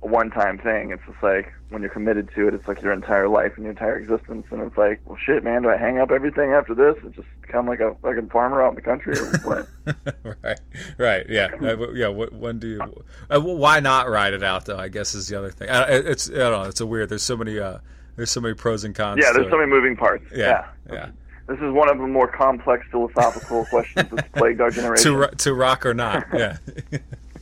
[0.02, 0.90] a one-time thing.
[0.90, 3.70] It's just like when you're committed to it, it's like your entire life and your
[3.70, 4.46] entire existence.
[4.50, 7.28] And it's like, well, shit, man, do I hang up everything after this and just
[7.40, 10.36] become like a fucking farmer out in the country or what?
[10.42, 10.60] right,
[10.98, 12.08] right, yeah, Uh, yeah.
[12.08, 13.04] wh- When do you?
[13.30, 14.76] Uh, why not ride it out though?
[14.78, 15.68] I guess is the other thing.
[15.70, 16.68] It- It's I don't know.
[16.68, 17.08] It's a weird.
[17.08, 17.58] There's so many.
[17.58, 17.78] Uh,
[18.16, 19.20] there's so many pros and cons.
[19.22, 20.24] yeah, there's so many moving parts.
[20.34, 21.08] Yeah, yeah.
[21.46, 25.12] This is one of the more complex philosophical questions that's plagued our generation.
[25.12, 26.26] To ro- to rock or not?
[26.32, 26.56] Yeah.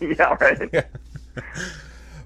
[0.00, 0.86] yeah, right.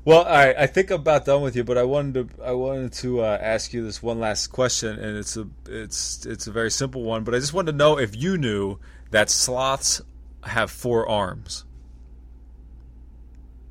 [0.06, 0.54] Well, all right.
[0.58, 3.38] I think I'm about done with you, but I wanted to I wanted to uh,
[3.40, 7.24] ask you this one last question, and it's a it's it's a very simple one,
[7.24, 8.78] but I just wanted to know if you knew
[9.12, 10.02] that sloths
[10.42, 11.64] have four arms.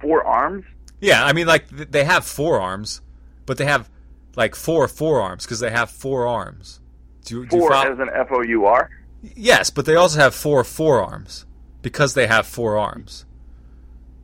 [0.01, 0.65] Four arms?
[0.99, 3.01] Yeah, I mean, like they have four arms,
[3.45, 3.87] but they have
[4.35, 6.79] like four forearms because they have four arms.
[7.25, 8.89] Do you, do you Four follow- as an F O U R?
[9.35, 11.45] Yes, but they also have four forearms
[11.81, 13.25] because they have four arms.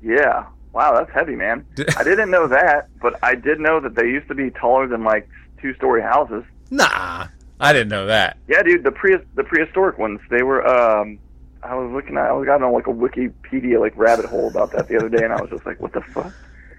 [0.01, 0.45] Yeah.
[0.73, 1.65] Wow, that's heavy, man.
[1.97, 5.03] I didn't know that, but I did know that they used to be taller than
[5.03, 5.27] like
[5.61, 6.43] two-story houses.
[6.69, 7.27] Nah,
[7.59, 8.37] I didn't know that.
[8.47, 10.65] Yeah, dude, the pre the prehistoric ones, they were.
[10.67, 11.19] um
[11.63, 14.87] I was looking at, I got on like a Wikipedia like rabbit hole about that
[14.87, 16.31] the other day, and I was just like, what the fuck?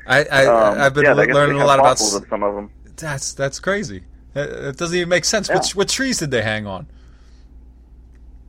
[0.06, 2.00] I, I Um, I've been yeah, learning a lot about.
[2.00, 2.70] of some of them.
[2.96, 4.04] That's that's crazy.
[4.34, 5.48] It, doesn't even make sense.
[5.48, 5.56] Yeah.
[5.56, 6.86] Which what trees did they hang on?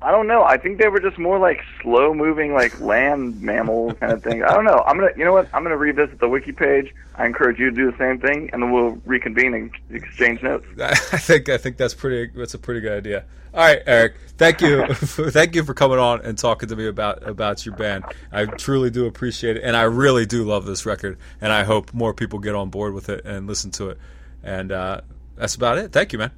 [0.04, 0.44] I don't know.
[0.44, 4.44] I think they were just more like slow moving, like land mammal kind of thing.
[4.44, 4.84] I don't know.
[4.88, 5.48] I'm gonna, you know what?
[5.54, 6.94] I'm gonna revisit the wiki page.
[7.16, 10.66] I encourage you to do the same thing, and then we'll reconvene and exchange notes.
[10.82, 12.32] I think I think that's pretty.
[12.36, 13.26] That's a pretty good idea.
[13.54, 14.16] All right, Eric.
[14.38, 14.88] Thank you.
[14.96, 18.06] thank you for coming on and talking to me about about your band.
[18.32, 21.20] I truly do appreciate it, and I really do love this record.
[21.42, 24.00] And I hope more people get on board with it and listen to it.
[24.42, 25.02] And uh,
[25.42, 25.92] that's about it.
[25.92, 26.32] Thank you, man.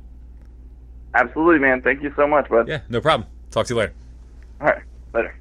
[1.14, 1.82] Absolutely, man.
[1.82, 2.70] Thank you so much, bud.
[2.70, 3.30] Yeah, no problem.
[3.52, 3.94] Talk to you later.
[4.62, 4.82] All right,
[5.14, 5.36] later.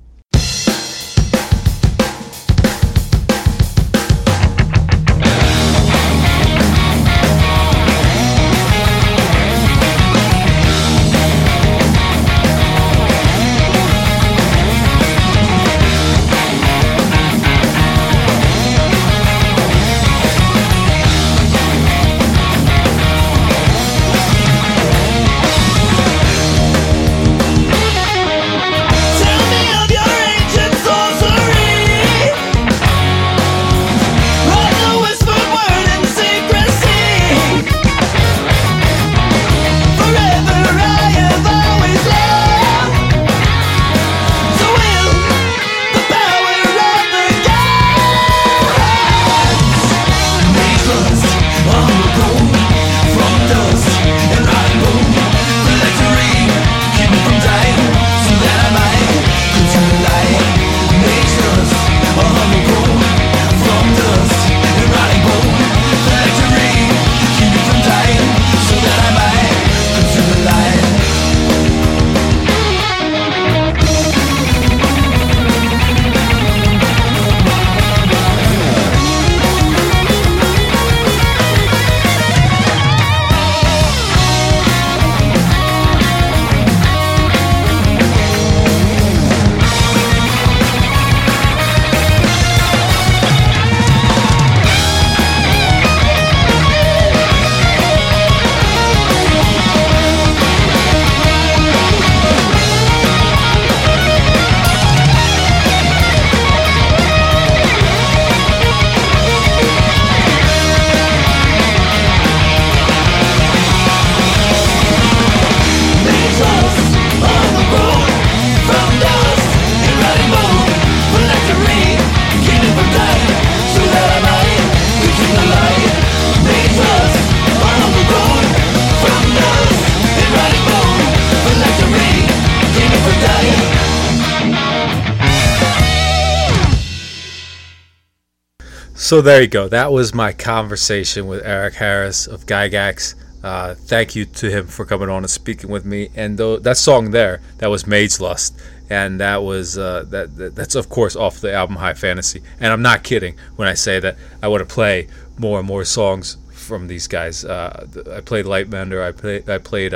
[139.12, 139.68] So there you go.
[139.68, 143.14] That was my conversation with Eric Harris of Gygax.
[143.44, 146.08] Uh, thank you to him for coming on and speaking with me.
[146.14, 148.58] And though that song there, that was Maid's Lust,
[148.88, 152.40] and that was uh, that, that that's of course off the album High Fantasy.
[152.58, 155.84] And I'm not kidding when I say that I want to play more and more
[155.84, 157.44] songs from these guys.
[157.44, 159.06] Uh, I played Lightbender.
[159.06, 159.92] I played I played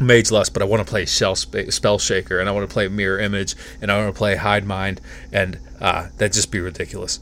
[0.00, 2.72] Maid's Lust, but I want to play Shell Sp- Spell Shaker, and I want to
[2.72, 6.60] play Mirror Image, and I want to play Hide Mind, and uh, that'd just be
[6.60, 7.20] ridiculous.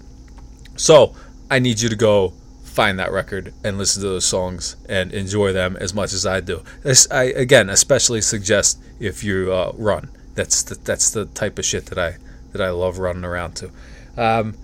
[0.82, 1.14] So
[1.48, 2.32] I need you to go
[2.64, 6.40] find that record and listen to those songs and enjoy them as much as I
[6.40, 6.64] do.
[7.08, 10.10] I again especially suggest if you uh, run.
[10.34, 12.16] That's the, that's the type of shit that I
[12.50, 13.70] that I love running around to.
[14.16, 14.54] Um,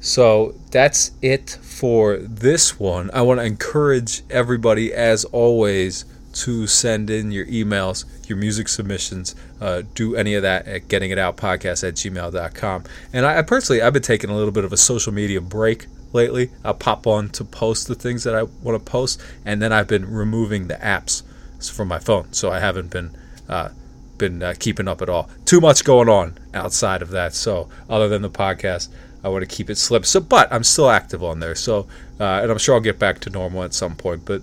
[0.00, 3.10] So that's it for this one.
[3.12, 6.04] I want to encourage everybody, as always,
[6.36, 9.34] to send in your emails, your music submissions.
[9.60, 12.84] Uh, do any of that at gettingitoutpodcast at gmail.com.
[13.12, 15.86] And I, I personally, I've been taking a little bit of a social media break
[16.12, 16.50] lately.
[16.62, 19.88] I'll pop on to post the things that I want to post, and then I've
[19.88, 21.22] been removing the apps
[21.72, 23.16] from my phone, so I haven't been
[23.48, 23.70] uh,
[24.18, 25.30] been uh, keeping up at all.
[25.44, 27.34] Too much going on outside of that.
[27.34, 28.88] So other than the podcast,
[29.24, 30.06] I want to keep it slipped.
[30.06, 31.54] So, but I'm still active on there.
[31.54, 31.86] So,
[32.20, 34.24] uh, and I'm sure I'll get back to normal at some point.
[34.24, 34.42] But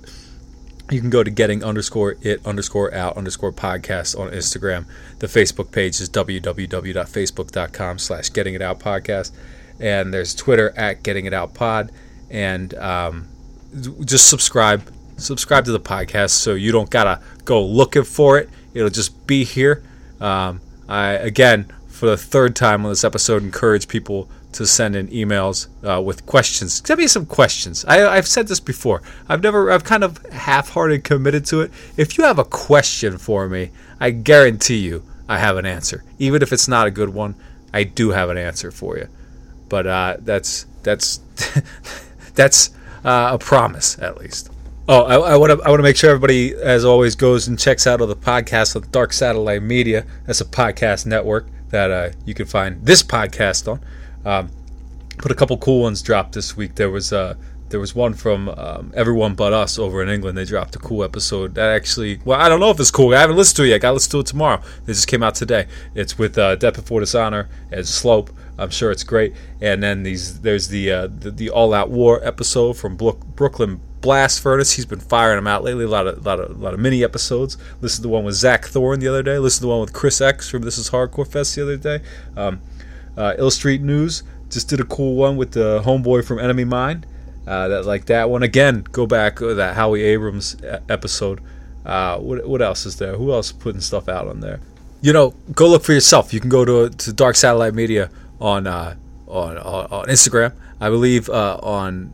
[0.93, 4.85] you can go to getting underscore it underscore out underscore podcast on Instagram.
[5.19, 9.31] The Facebook page is www.facebook.com slash getting it out podcast.
[9.79, 11.91] And there's Twitter at getting it out pod.
[12.29, 13.27] And um,
[14.05, 14.89] just subscribe.
[15.17, 18.49] Subscribe to the podcast so you don't gotta go looking for it.
[18.73, 19.83] It'll just be here.
[20.21, 25.07] Um, I again, for the third time on this episode, encourage people to send in
[25.09, 26.81] emails uh, with questions.
[26.85, 27.85] Send me some questions.
[27.85, 29.01] I, I've said this before.
[29.27, 31.71] I've never, I've kind of half-hearted committed to it.
[31.97, 36.03] If you have a question for me, I guarantee you I have an answer.
[36.19, 37.35] Even if it's not a good one,
[37.73, 39.07] I do have an answer for you.
[39.69, 41.19] But uh, that's that's
[42.35, 42.69] that's
[43.03, 44.49] uh, a promise at least.
[44.87, 47.87] Oh, I want to I want to make sure everybody, as always, goes and checks
[47.87, 50.05] out all the podcasts on Dark Satellite Media.
[50.25, 53.79] That's a podcast network that uh, you can find this podcast on.
[54.26, 54.49] Um,
[55.21, 56.76] but a couple cool ones dropped this week.
[56.76, 57.36] There was uh,
[57.69, 60.38] there was one from um, Everyone But Us over in England.
[60.38, 63.15] They dropped a cool episode that actually, well, I don't know if it's cool.
[63.15, 63.76] I haven't listened to it yet.
[63.76, 64.61] I got to listen to it tomorrow.
[64.84, 65.65] It just came out today.
[65.95, 68.30] It's with uh, Death Before Dishonor and Slope.
[68.59, 69.34] I'm sure it's great.
[69.59, 74.41] And then these there's the uh, the, the All Out War episode from Brooklyn Blast
[74.41, 74.74] Furnace.
[74.74, 75.86] He's been firing them out lately.
[75.86, 77.57] A lot of lot of lot of mini episodes.
[77.82, 79.39] Listen to the one with Zach Thorne the other day.
[79.39, 82.01] Listen to the one with Chris X from This Is Hardcore Fest the other day.
[82.38, 82.61] Um,
[83.18, 87.05] uh, Ill Street News just did a cool one with the homeboy from Enemy Mine.
[87.45, 88.86] Uh, that like that one again.
[88.91, 90.55] Go back to that Howie Abrams
[90.88, 91.41] episode.
[91.86, 93.18] Uh, what what else is there?
[93.18, 94.61] Who else putting stuff out on there?
[95.01, 96.34] You know, go look for yourself.
[96.34, 98.09] You can go to to Dark Satellite Media
[98.39, 98.95] on uh,
[99.28, 100.53] on, on Instagram.
[100.80, 102.14] I believe uh, on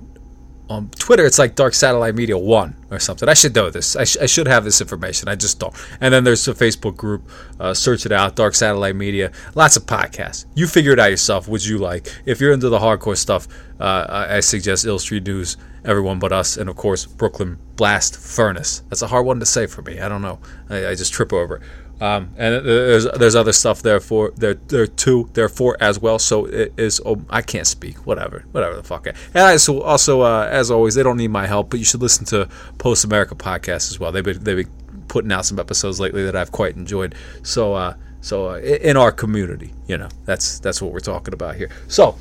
[0.70, 3.28] on Twitter, it's like Dark Satellite Media One or something.
[3.28, 3.96] I should know this.
[3.96, 5.28] I, sh- I should have this information.
[5.28, 5.74] I just don't.
[6.00, 7.28] And then there's a Facebook group.
[7.60, 8.36] Uh, search it out.
[8.36, 9.32] Dark Satellite Media.
[9.56, 10.46] Lots of podcasts.
[10.54, 11.48] You figure it out yourself.
[11.48, 12.08] What you like?
[12.26, 13.48] If you're into the hardcore stuff,
[13.80, 18.84] uh, I suggest Ill Street News, Everyone But Us, and of course Brooklyn Blast Furnace.
[18.90, 20.00] That's a hard one to say for me.
[20.00, 20.40] I don't know.
[20.70, 21.62] I, I just trip over.
[22.02, 26.18] Um, and there's there's other stuff there for there there too there for as well.
[26.18, 29.08] So it is oh, I can't speak whatever whatever the fuck.
[29.08, 32.02] And I, so also uh, as always they don't need my help, but you should
[32.02, 32.48] listen to
[32.78, 34.12] Post America podcast as well.
[34.12, 37.16] They've been they've been putting out some episodes lately that I've quite enjoyed.
[37.44, 41.56] So uh, so uh, in our community, you know that's that's what we're talking about
[41.56, 41.70] here.
[41.88, 42.16] So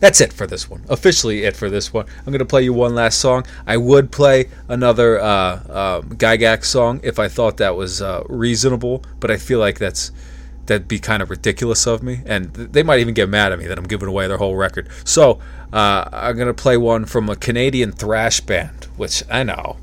[0.00, 0.84] that's it for this one.
[0.88, 2.06] Officially, it for this one.
[2.26, 3.44] I'm gonna play you one last song.
[3.66, 9.02] I would play another uh, uh, Gygax song if I thought that was uh, reasonable,
[9.20, 10.10] but I feel like that's
[10.66, 13.66] that'd be kind of ridiculous of me, and they might even get mad at me
[13.66, 14.88] that I'm giving away their whole record.
[15.04, 15.40] So
[15.72, 19.76] uh, I'm gonna play one from a Canadian thrash band, which I know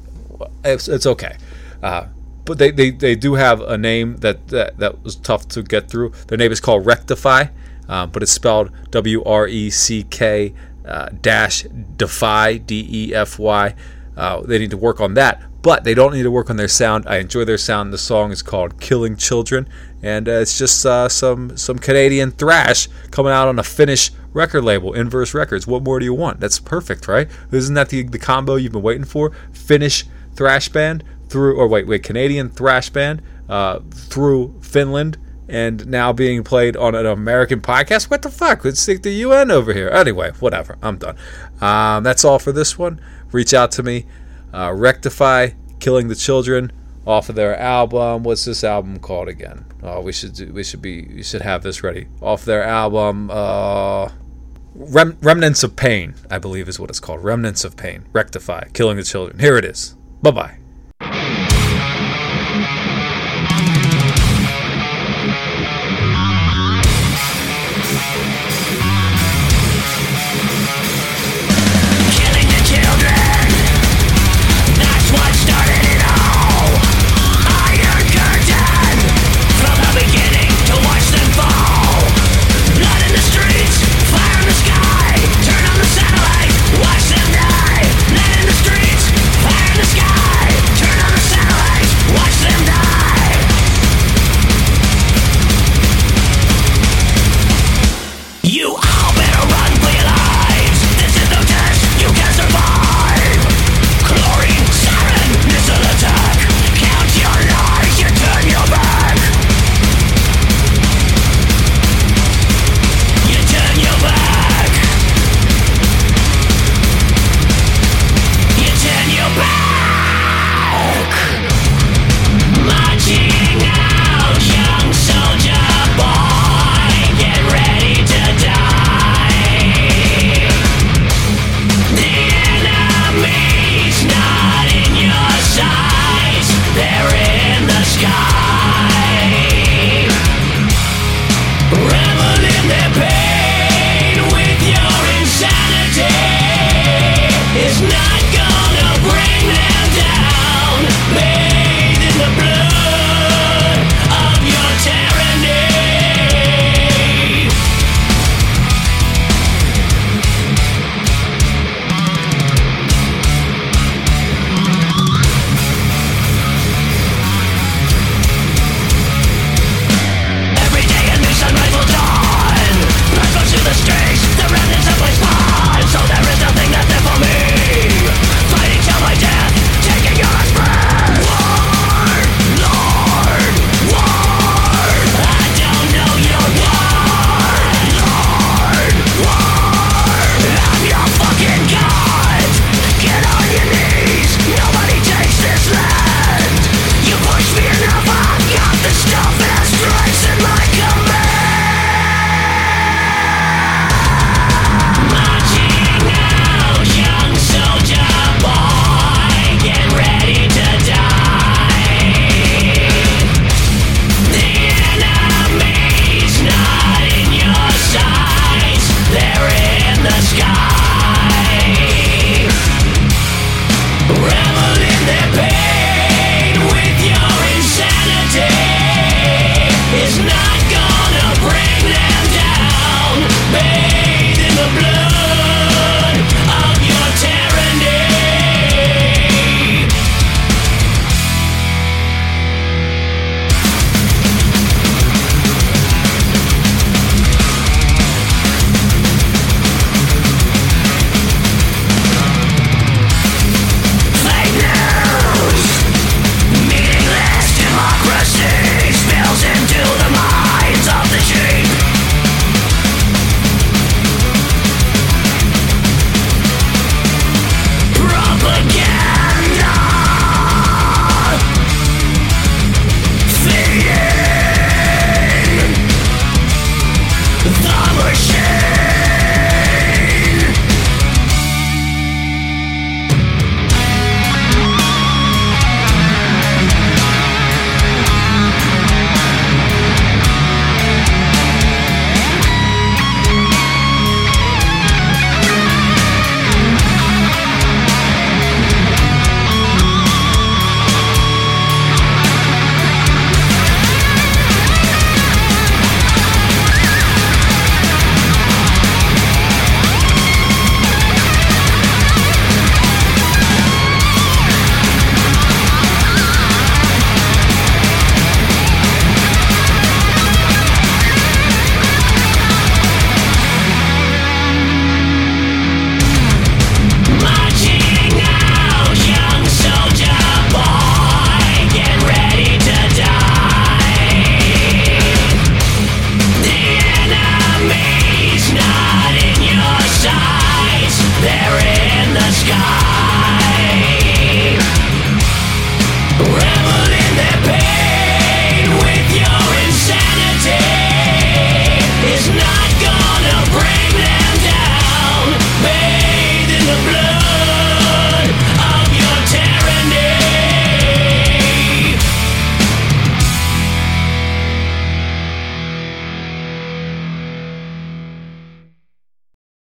[0.64, 1.38] it's, it's okay.
[1.82, 2.08] Uh,
[2.46, 5.90] but they, they, they do have a name that, that, that was tough to get
[5.90, 6.12] through.
[6.28, 7.52] Their name is called Wreck-Defy
[7.92, 10.54] uh, but it's spelled W R E C K
[10.86, 11.64] uh, dash
[11.98, 13.76] Defy D E F Y.
[14.16, 16.68] Uh, they need to work on that, but they don't need to work on their
[16.68, 17.06] sound.
[17.08, 17.92] I enjoy their sound.
[17.92, 19.68] The song is called "Killing Children,"
[20.02, 24.64] and uh, it's just uh, some some Canadian thrash coming out on a Finnish record
[24.64, 25.68] label, Inverse Records.
[25.68, 26.40] What more do you want?
[26.40, 27.30] That's perfect, right?
[27.52, 29.32] Isn't that the the combo you've been waiting for?
[29.52, 35.18] Finnish thrash band through, or wait, wait, Canadian thrash band uh, through Finland
[35.52, 38.10] and now being played on an American podcast.
[38.10, 38.64] What the fuck?
[38.64, 39.90] Let's stick the UN over here.
[39.90, 40.78] Anyway, whatever.
[40.82, 41.18] I'm done.
[41.60, 43.02] Um, that's all for this one.
[43.32, 44.06] Reach out to me.
[44.54, 46.72] Uh, Wreck-Defy, Killing the Children,
[47.06, 48.24] off of their album.
[48.24, 49.66] What's this album called again?
[49.84, 52.08] Oh, we should do, we should be we should have this ready.
[52.22, 54.10] Off their album, uh,
[54.74, 57.24] Rem- Remnants of Pain, I believe is what it's called.
[57.24, 58.06] Remnants of Pain.
[58.14, 59.40] Wreck-Defy, Killing the Children.
[59.40, 59.96] Here it is.
[60.22, 60.61] Bye bye.